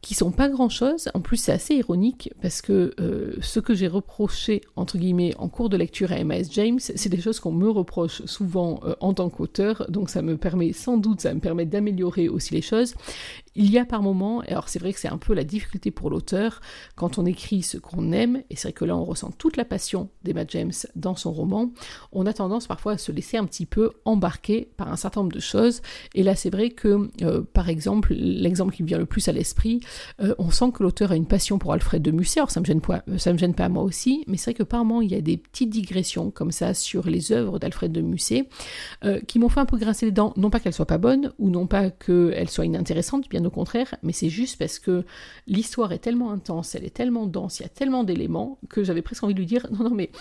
qui 0.08 0.14
sont 0.14 0.32
pas 0.32 0.48
grand 0.48 0.70
chose. 0.70 1.10
En 1.16 1.20
plus, 1.20 1.36
c'est 1.36 1.52
assez 1.52 1.76
ironique 1.76 2.32
parce 2.42 2.62
que 2.62 2.94
euh, 2.98 3.36
ce 3.42 3.60
que 3.60 3.76
j'ai 3.76 3.90
reproché, 3.90 4.62
entre 4.78 4.98
guillemets, 4.98 5.36
en 5.38 5.50
cours 5.50 5.68
de 5.68 5.76
lecture 5.76 6.14
à 6.14 6.16
M.S. 6.16 6.48
James, 6.54 6.80
c'est 6.80 7.10
des 7.10 7.20
choses 7.20 7.42
qu'on 7.42 7.52
me 7.52 7.70
reproche 7.70 8.24
souvent 8.24 8.80
euh, 8.86 8.96
en 9.02 9.14
tant 9.14 9.30
qu'auteur. 9.30 9.86
Donc, 9.90 10.10
ça 10.10 10.22
me 10.22 10.38
permet, 10.38 10.72
sans 10.72 10.96
doute, 10.96 11.20
ça 11.20 11.34
me 11.34 11.42
permet 11.42 11.66
d'améliorer 11.66 12.30
aussi 12.30 12.54
les 12.54 12.62
choses. 12.62 12.96
Il 13.60 13.72
y 13.72 13.80
a 13.80 13.86
par 13.86 14.04
moments, 14.04 14.42
alors 14.42 14.70
c'est 14.70 14.78
vrai 14.78 14.94
que 14.94 15.00
c'est 15.00 15.08
un 15.08 15.18
peu 15.18 15.34
la 15.34 15.44
difficulté 15.44 15.90
pour 15.90 16.12
l'auteur, 16.12 16.62
quand 16.96 17.18
on 17.18 17.26
écrit 17.26 17.64
ce 17.64 17.80
qu'on 17.80 18.12
aime, 18.12 18.44
et 18.52 18.56
c'est 18.56 18.68
vrai 18.68 18.74
que 18.74 18.86
là 18.86 18.96
on 18.96 19.04
ressent 19.04 19.32
toute 19.32 19.58
la 19.58 19.66
passion 19.66 20.10
d'Emma 20.24 20.44
James 20.48 20.74
dans 20.96 21.16
son 21.16 21.32
roman, 21.32 21.72
on 22.12 22.28
a 22.28 22.34
tendance 22.34 22.68
parfois 22.68 22.92
à 22.92 22.98
se 23.00 23.12
laisser 23.12 23.36
un 23.36 23.46
petit 23.46 23.66
peu 23.66 23.94
embarquer 24.06 24.70
par 24.78 24.92
un 24.92 24.96
certain 24.96 25.22
nombre 25.22 25.34
de 25.34 25.40
choses, 25.40 25.82
et 26.14 26.22
là 26.22 26.36
c'est 26.36 26.52
vrai 26.52 26.70
que, 26.70 27.10
euh, 27.24 27.42
par 27.52 27.68
exemple, 27.68 28.14
l'exemple 28.14 28.76
qui 28.76 28.84
me 28.84 28.88
vient 28.88 29.00
le 29.00 29.08
plus 29.08 29.28
à 29.28 29.32
l'esprit, 29.32 29.80
euh, 30.22 30.36
on 30.38 30.52
sent 30.52 30.72
que 30.74 30.84
l'auteur 30.84 31.12
a 31.12 31.16
une 31.16 31.26
passion 31.26 31.60
pour 31.60 31.74
Alfred 31.74 32.02
de 32.02 32.12
Musset, 32.12 32.40
alors 32.40 32.52
ça 32.52 32.60
me 32.60 32.66
gêne 32.66 32.82
pas, 32.82 33.04
ça 33.18 33.34
me 33.34 33.38
gêne 33.38 33.54
pas 33.54 33.70
moi 33.70 33.84
aussi, 33.84 34.24
mais 34.28 34.38
c'est 34.38 34.52
vrai 34.52 34.58
que 34.58 34.64
par 34.64 34.84
moments 34.84 35.02
il 35.02 35.12
y 35.12 35.16
a 35.16 35.22
des 35.22 35.38
petites 35.38 35.70
digressions 35.70 36.32
comme 36.32 36.52
ça 36.52 36.74
sur 36.74 37.08
les 37.08 37.32
œuvres 37.32 37.60
d'Alfred 37.60 37.92
de 37.92 38.02
Musset, 38.02 38.48
euh, 39.04 39.20
qui 39.22 39.40
m'ont 39.40 39.50
fait 39.50 39.60
un 39.60 39.66
peu 39.66 39.78
grincer 39.78 40.06
les 40.06 40.12
dents, 40.12 40.34
non 40.38 40.50
pas 40.50 40.60
qu'elles 40.60 40.74
soient 40.74 40.86
pas 40.86 40.98
bonnes, 40.98 41.32
ou 41.40 41.50
non 41.50 41.68
pas 41.68 41.90
qu'elles 41.90 42.50
soient 42.50 42.66
inintéressantes, 42.66 43.30
bien 43.30 43.44
au 43.46 43.50
contraire, 43.50 43.96
mais 44.04 44.14
c'est 44.14 44.30
juste 44.30 44.58
parce 44.58 44.80
que 44.80 45.06
l'histoire 45.48 45.92
est 45.92 46.00
tellement 46.00 46.32
intense, 46.32 46.76
elle 46.76 46.86
est 46.86 46.96
tellement 46.96 47.26
dense, 47.26 47.60
il 47.60 47.64
y 47.64 47.66
a 47.66 47.70
tellement 47.70 48.04
d'éléments 48.04 48.60
que 48.70 48.84
j'avais 48.84 49.02
presque 49.02 49.24
envie 49.24 49.34
de 49.34 49.40
lui 49.40 49.46
dire 49.46 49.68
non, 49.72 49.90
non, 49.90 49.96
mais 49.96 50.12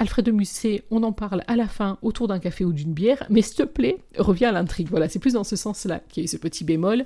Alfred 0.00 0.26
de 0.26 0.32
Musset, 0.32 0.82
on 0.90 1.04
en 1.04 1.12
parle 1.12 1.42
à 1.46 1.54
la 1.54 1.68
fin 1.68 1.98
autour 2.02 2.26
d'un 2.26 2.40
café 2.40 2.64
ou 2.64 2.72
d'une 2.72 2.92
bière, 2.92 3.24
mais 3.30 3.42
s'il 3.42 3.56
te 3.56 3.62
plaît, 3.62 3.98
reviens 4.18 4.48
à 4.48 4.52
l'intrigue. 4.52 4.88
Voilà, 4.90 5.08
c'est 5.08 5.20
plus 5.20 5.34
dans 5.34 5.44
ce 5.44 5.54
sens-là 5.54 6.00
qu'il 6.08 6.22
y 6.22 6.24
a 6.24 6.26
eu 6.26 6.28
ce 6.28 6.36
petit 6.36 6.64
bémol. 6.64 7.04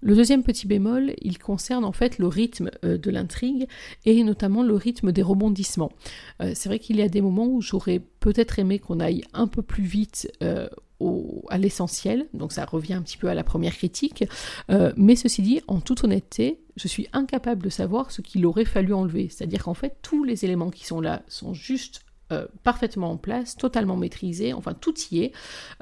Le 0.00 0.14
deuxième 0.14 0.42
petit 0.42 0.66
bémol, 0.66 1.12
il 1.20 1.38
concerne 1.38 1.84
en 1.84 1.92
fait 1.92 2.18
le 2.18 2.26
rythme 2.26 2.70
euh, 2.84 2.96
de 2.96 3.10
l'intrigue 3.10 3.68
et 4.06 4.24
notamment 4.24 4.62
le 4.62 4.74
rythme 4.74 5.12
des 5.12 5.22
rebondissements. 5.22 5.92
Euh, 6.40 6.52
c'est 6.54 6.70
vrai 6.70 6.78
qu'il 6.78 6.96
y 6.96 7.02
a 7.02 7.08
des 7.08 7.20
moments 7.20 7.46
où 7.46 7.60
j'aurais 7.60 8.00
peut-être 8.20 8.58
aimé 8.58 8.78
qu'on 8.78 9.00
aille 9.00 9.22
un 9.34 9.46
peu 9.46 9.60
plus 9.60 9.84
vite 9.84 10.32
euh, 10.42 10.68
à 11.48 11.58
l'essentiel, 11.58 12.26
donc 12.32 12.52
ça 12.52 12.64
revient 12.64 12.94
un 12.94 13.02
petit 13.02 13.16
peu 13.16 13.28
à 13.28 13.34
la 13.34 13.42
première 13.42 13.74
critique, 13.74 14.22
mais 14.98 15.16
ceci 15.16 15.40
dit, 15.40 15.62
en 15.66 15.80
toute 15.80 16.04
honnêteté, 16.04 16.60
je 16.76 16.88
suis 16.88 17.08
incapable 17.14 17.62
de 17.62 17.70
savoir 17.70 18.10
ce 18.10 18.20
qu'il 18.20 18.44
aurait 18.44 18.66
fallu 18.66 18.92
enlever, 18.92 19.30
c'est-à-dire 19.30 19.64
qu'en 19.64 19.72
fait, 19.72 19.96
tous 20.02 20.24
les 20.24 20.44
éléments 20.44 20.68
qui 20.68 20.84
sont 20.84 21.00
là 21.00 21.22
sont 21.26 21.54
juste 21.54 22.02
euh, 22.32 22.46
parfaitement 22.62 23.10
en 23.10 23.16
place, 23.16 23.56
totalement 23.56 23.96
maîtrisé, 23.96 24.52
enfin 24.52 24.72
tout 24.72 24.94
y 25.10 25.24
est. 25.24 25.32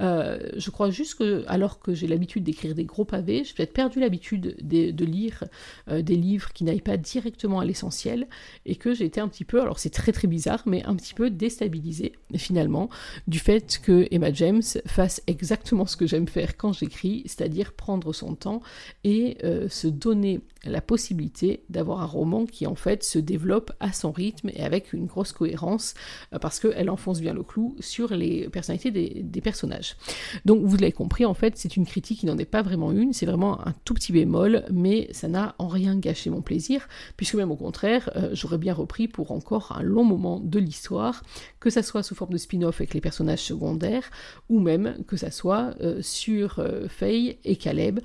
Euh, 0.00 0.38
je 0.56 0.70
crois 0.70 0.90
juste 0.90 1.16
que, 1.16 1.44
alors 1.46 1.78
que 1.78 1.92
j'ai 1.92 2.06
l'habitude 2.06 2.44
d'écrire 2.44 2.74
des 2.74 2.84
gros 2.84 3.04
pavés, 3.04 3.44
j'ai 3.44 3.52
peut-être 3.52 3.72
perdu 3.72 4.00
l'habitude 4.00 4.56
de, 4.62 5.04
lire 5.04 5.44
euh, 5.90 6.00
des 6.00 6.16
livres 6.16 6.52
qui 6.52 6.64
n'aillent 6.64 6.80
pas 6.80 6.96
directement 6.96 7.61
à 7.61 7.64
l'essentiel 7.64 8.28
et 8.64 8.76
que 8.76 8.94
j'ai 8.94 9.04
été 9.04 9.20
un 9.20 9.28
petit 9.28 9.44
peu, 9.44 9.61
alors 9.61 9.78
c'est 9.78 9.90
très 9.90 10.12
très 10.12 10.26
bizarre, 10.26 10.62
mais 10.64 10.82
un 10.84 10.96
petit 10.96 11.14
peu 11.14 11.28
déstabilisée 11.28 12.12
finalement 12.37 12.88
du 13.26 13.38
fait 13.38 13.78
que 13.82 14.06
Emma 14.11 14.32
James 14.32 14.62
fasse 14.87 15.22
exactement 15.26 15.84
ce 15.84 15.96
que 15.96 16.06
j'aime 16.06 16.28
faire 16.28 16.56
quand 16.56 16.72
j'écris, 16.72 17.24
c'est-à-dire 17.26 17.72
prendre 17.72 18.12
son 18.14 18.34
temps 18.34 18.62
et 19.04 19.37
se 19.68 19.87
donner 19.87 20.40
la 20.64 20.81
possibilité 20.81 21.64
d'avoir 21.68 22.03
un 22.03 22.07
roman 22.07 22.47
qui 22.47 22.66
en 22.66 22.75
fait 22.75 23.05
se 23.05 23.18
développe 23.18 23.73
à 23.81 23.92
son 23.92 24.11
rythme 24.11 24.51
et 24.51 24.62
avec 24.62 24.92
une 24.92 25.07
grosse 25.07 25.33
cohérence 25.33 25.94
euh, 26.33 26.38
parce 26.38 26.59
qu'elle 26.61 26.90
enfonce 26.90 27.21
bien 27.21 27.33
le 27.33 27.42
clou 27.42 27.77
sur 27.81 28.14
les 28.14 28.49
personnalités 28.49 28.90
des, 28.90 29.40
personnages. 29.40 29.97
Donc 30.44 30.64
vous 30.64 30.77
l'avez 30.77 30.92
compris, 30.92 31.25
en 31.25 31.35
fait 31.35 31.57
c'est 31.57 31.77
une 31.77 31.87
critique 31.87 32.21
qui 32.21 32.27
n'en 32.27 32.37
est 32.38 32.44
pas 32.44 32.62
vraiment 32.62 32.90
une, 32.90 33.12
c'est 33.12 33.25
vraiment 33.25 33.64
un 33.66 33.73
tout 33.85 33.94
petit 33.94 34.12
bémol, 34.12 34.64
mais 34.73 35.09
ça 35.12 35.29
n'a 35.29 35.55
en 35.59 35.68
rien 35.68 35.97
gâché 35.97 36.29
mon 36.29 36.42
plaisir, 36.42 36.88
puisque 37.16 37.35
même 37.35 37.53
au 37.53 37.57
contraire, 37.57 38.11
euh, 38.16 38.31
j'aurais 38.33 38.59
bien 38.59 38.75
repris 38.75 39.07
pour 39.07 39.31
encore 39.31 39.77
un 39.79 39.83
long 39.83 40.05
moment 40.05 40.40
de 40.40 40.59
l'histoire, 40.59 41.23
que 41.61 41.71
ça 41.71 41.85
soit 41.85 42.03
sous 42.03 42.16
forme 42.16 42.33
de 42.33 42.38
spin-off 42.38 42.81
avec 42.81 42.94
les 42.94 43.01
personnages 43.01 43.42
secondaires, 43.42 44.11
ou 44.49 44.59
même 44.59 45.05
que 45.07 45.16
ça 45.16 45.31
soit 45.31 45.75
euh, 45.81 46.03
sur 46.03 46.61
Faye 46.88 47.38
et 47.44 47.57
Caleb. 47.57 48.01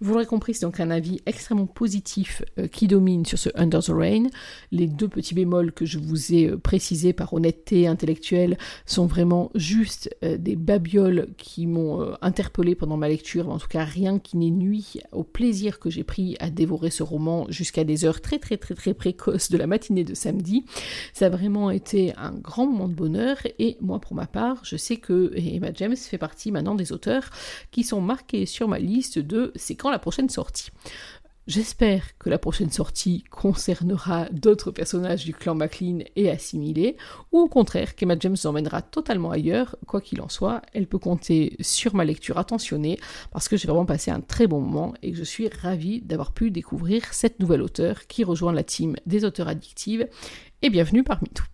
Vous 0.00 0.12
l'aurez 0.12 0.26
compris, 0.26 0.54
c'est 0.54 0.66
donc 0.66 0.80
un 0.80 0.90
avis 0.90 1.20
extrêmement 1.26 1.66
positif 1.66 2.42
euh, 2.58 2.66
qui 2.66 2.88
domine 2.88 3.24
sur 3.24 3.38
ce 3.38 3.50
Under 3.54 3.82
the 3.82 3.90
Rain. 3.90 4.26
Les 4.70 4.86
deux 4.86 5.08
petits 5.08 5.34
bémols 5.34 5.72
que 5.72 5.86
je 5.86 5.98
vous 5.98 6.34
ai 6.34 6.48
euh, 6.48 6.58
précisés 6.58 7.12
par 7.12 7.32
honnêteté 7.34 7.86
intellectuelle 7.86 8.58
sont 8.86 9.06
vraiment 9.06 9.50
juste 9.54 10.14
euh, 10.24 10.36
des 10.36 10.56
babioles 10.56 11.28
qui 11.36 11.66
m'ont 11.66 12.14
interpellé 12.20 12.74
pendant 12.74 12.96
ma 12.96 13.08
lecture, 13.08 13.48
en 13.48 13.58
tout 13.58 13.68
cas 13.68 13.84
rien 13.84 14.18
qui 14.18 14.36
n'ait 14.36 14.50
nuit 14.50 15.00
au 15.12 15.22
plaisir 15.22 15.78
que 15.78 15.90
j'ai 15.90 16.04
pris 16.04 16.36
à 16.40 16.50
dévorer 16.50 16.90
ce 16.90 17.02
roman 17.02 17.46
jusqu'à 17.48 17.84
des 17.84 18.04
heures 18.04 18.20
très 18.20 18.38
très 18.38 18.56
très 18.56 18.74
très 18.74 18.94
précoces 18.94 19.50
de 19.50 19.56
la 19.56 19.66
matinée 19.66 20.04
de 20.04 20.14
samedi. 20.14 20.64
Ça 21.12 21.26
a 21.26 21.28
vraiment 21.28 21.70
été 21.70 22.12
un 22.16 22.32
grand 22.32 22.66
moment 22.66 22.88
de 22.88 22.94
bonheur 22.94 23.38
et 23.58 23.76
moi 23.80 24.00
pour 24.00 24.14
ma 24.14 24.26
part, 24.26 24.64
je 24.64 24.76
sais 24.76 24.96
que 24.96 25.32
Emma 25.36 25.68
James 25.74 25.96
fait 25.96 26.18
partie 26.18 26.50
maintenant 26.50 26.74
des 26.74 26.92
auteurs 26.92 27.30
qui 27.70 27.84
sont 27.84 28.00
marqués 28.00 28.46
sur 28.46 28.68
ma 28.68 28.78
liste 28.78 29.18
de 29.18 29.51
c'est 29.54 29.74
quand 29.74 29.90
la 29.90 29.98
prochaine 29.98 30.28
sortie. 30.28 30.70
J'espère 31.48 32.16
que 32.18 32.30
la 32.30 32.38
prochaine 32.38 32.70
sortie 32.70 33.24
concernera 33.28 34.28
d'autres 34.30 34.70
personnages 34.70 35.24
du 35.24 35.34
clan 35.34 35.56
MacLean 35.56 36.04
et 36.14 36.30
assimilés, 36.30 36.96
ou 37.32 37.40
au 37.40 37.48
contraire 37.48 37.96
qu'Emma 37.96 38.14
James 38.20 38.36
emmènera 38.44 38.80
totalement 38.80 39.32
ailleurs. 39.32 39.74
Quoi 39.88 40.00
qu'il 40.00 40.20
en 40.20 40.28
soit, 40.28 40.62
elle 40.72 40.86
peut 40.86 41.00
compter 41.00 41.56
sur 41.58 41.96
ma 41.96 42.04
lecture 42.04 42.38
attentionnée 42.38 42.96
parce 43.32 43.48
que 43.48 43.56
j'ai 43.56 43.66
vraiment 43.66 43.86
passé 43.86 44.12
un 44.12 44.20
très 44.20 44.46
bon 44.46 44.60
moment 44.60 44.94
et 45.02 45.14
je 45.14 45.24
suis 45.24 45.48
ravie 45.48 46.00
d'avoir 46.00 46.30
pu 46.30 46.52
découvrir 46.52 47.12
cette 47.12 47.40
nouvelle 47.40 47.62
auteure 47.62 48.06
qui 48.06 48.22
rejoint 48.22 48.52
la 48.52 48.62
team 48.62 48.94
des 49.06 49.24
auteurs 49.24 49.48
addictives. 49.48 50.06
Et 50.62 50.70
bienvenue 50.70 51.02
parmi 51.02 51.28
tous. 51.34 51.51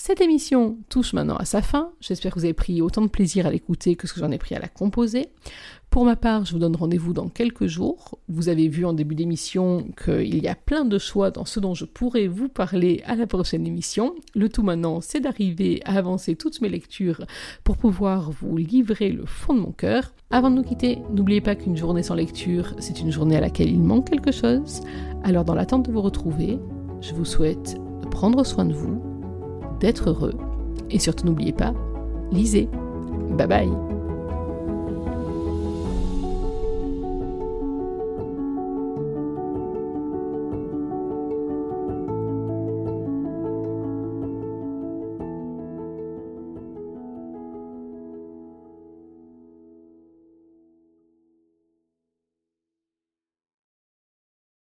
Cette 0.00 0.20
émission 0.20 0.78
touche 0.88 1.12
maintenant 1.12 1.34
à 1.34 1.44
sa 1.44 1.60
fin. 1.60 1.90
J'espère 2.00 2.32
que 2.32 2.38
vous 2.38 2.44
avez 2.44 2.54
pris 2.54 2.80
autant 2.80 3.02
de 3.02 3.08
plaisir 3.08 3.46
à 3.46 3.50
l'écouter 3.50 3.96
que 3.96 4.06
ce 4.06 4.12
que 4.12 4.20
j'en 4.20 4.30
ai 4.30 4.38
pris 4.38 4.54
à 4.54 4.60
la 4.60 4.68
composer. 4.68 5.26
Pour 5.90 6.04
ma 6.04 6.14
part, 6.14 6.44
je 6.44 6.52
vous 6.52 6.60
donne 6.60 6.76
rendez-vous 6.76 7.12
dans 7.12 7.28
quelques 7.28 7.66
jours. 7.66 8.16
Vous 8.28 8.48
avez 8.48 8.68
vu 8.68 8.84
en 8.84 8.92
début 8.92 9.16
d'émission 9.16 9.88
qu'il 10.04 10.38
y 10.38 10.46
a 10.46 10.54
plein 10.54 10.84
de 10.84 10.98
choix 10.98 11.32
dans 11.32 11.44
ce 11.44 11.58
dont 11.58 11.74
je 11.74 11.84
pourrais 11.84 12.28
vous 12.28 12.48
parler 12.48 13.02
à 13.06 13.16
la 13.16 13.26
prochaine 13.26 13.66
émission. 13.66 14.14
Le 14.36 14.48
tout 14.48 14.62
maintenant, 14.62 15.00
c'est 15.00 15.18
d'arriver 15.18 15.82
à 15.84 15.98
avancer 15.98 16.36
toutes 16.36 16.60
mes 16.60 16.68
lectures 16.68 17.26
pour 17.64 17.76
pouvoir 17.76 18.30
vous 18.30 18.56
livrer 18.56 19.10
le 19.10 19.26
fond 19.26 19.52
de 19.52 19.60
mon 19.60 19.72
cœur. 19.72 20.14
Avant 20.30 20.48
de 20.48 20.54
nous 20.54 20.64
quitter, 20.64 21.00
n'oubliez 21.12 21.40
pas 21.40 21.56
qu'une 21.56 21.76
journée 21.76 22.04
sans 22.04 22.14
lecture, 22.14 22.72
c'est 22.78 23.00
une 23.00 23.10
journée 23.10 23.36
à 23.36 23.40
laquelle 23.40 23.68
il 23.68 23.82
manque 23.82 24.10
quelque 24.10 24.30
chose. 24.30 24.80
Alors 25.24 25.44
dans 25.44 25.56
l'attente 25.56 25.86
de 25.86 25.92
vous 25.92 26.02
retrouver, 26.02 26.60
je 27.00 27.14
vous 27.14 27.24
souhaite 27.24 27.74
de 28.00 28.06
prendre 28.06 28.46
soin 28.46 28.64
de 28.64 28.74
vous, 28.74 29.02
d'être 29.80 30.10
heureux 30.10 30.34
et 30.90 30.98
surtout 30.98 31.26
n'oubliez 31.26 31.52
pas, 31.52 31.74
lisez. 32.32 32.68
Bye 33.36 33.46
bye 33.46 33.97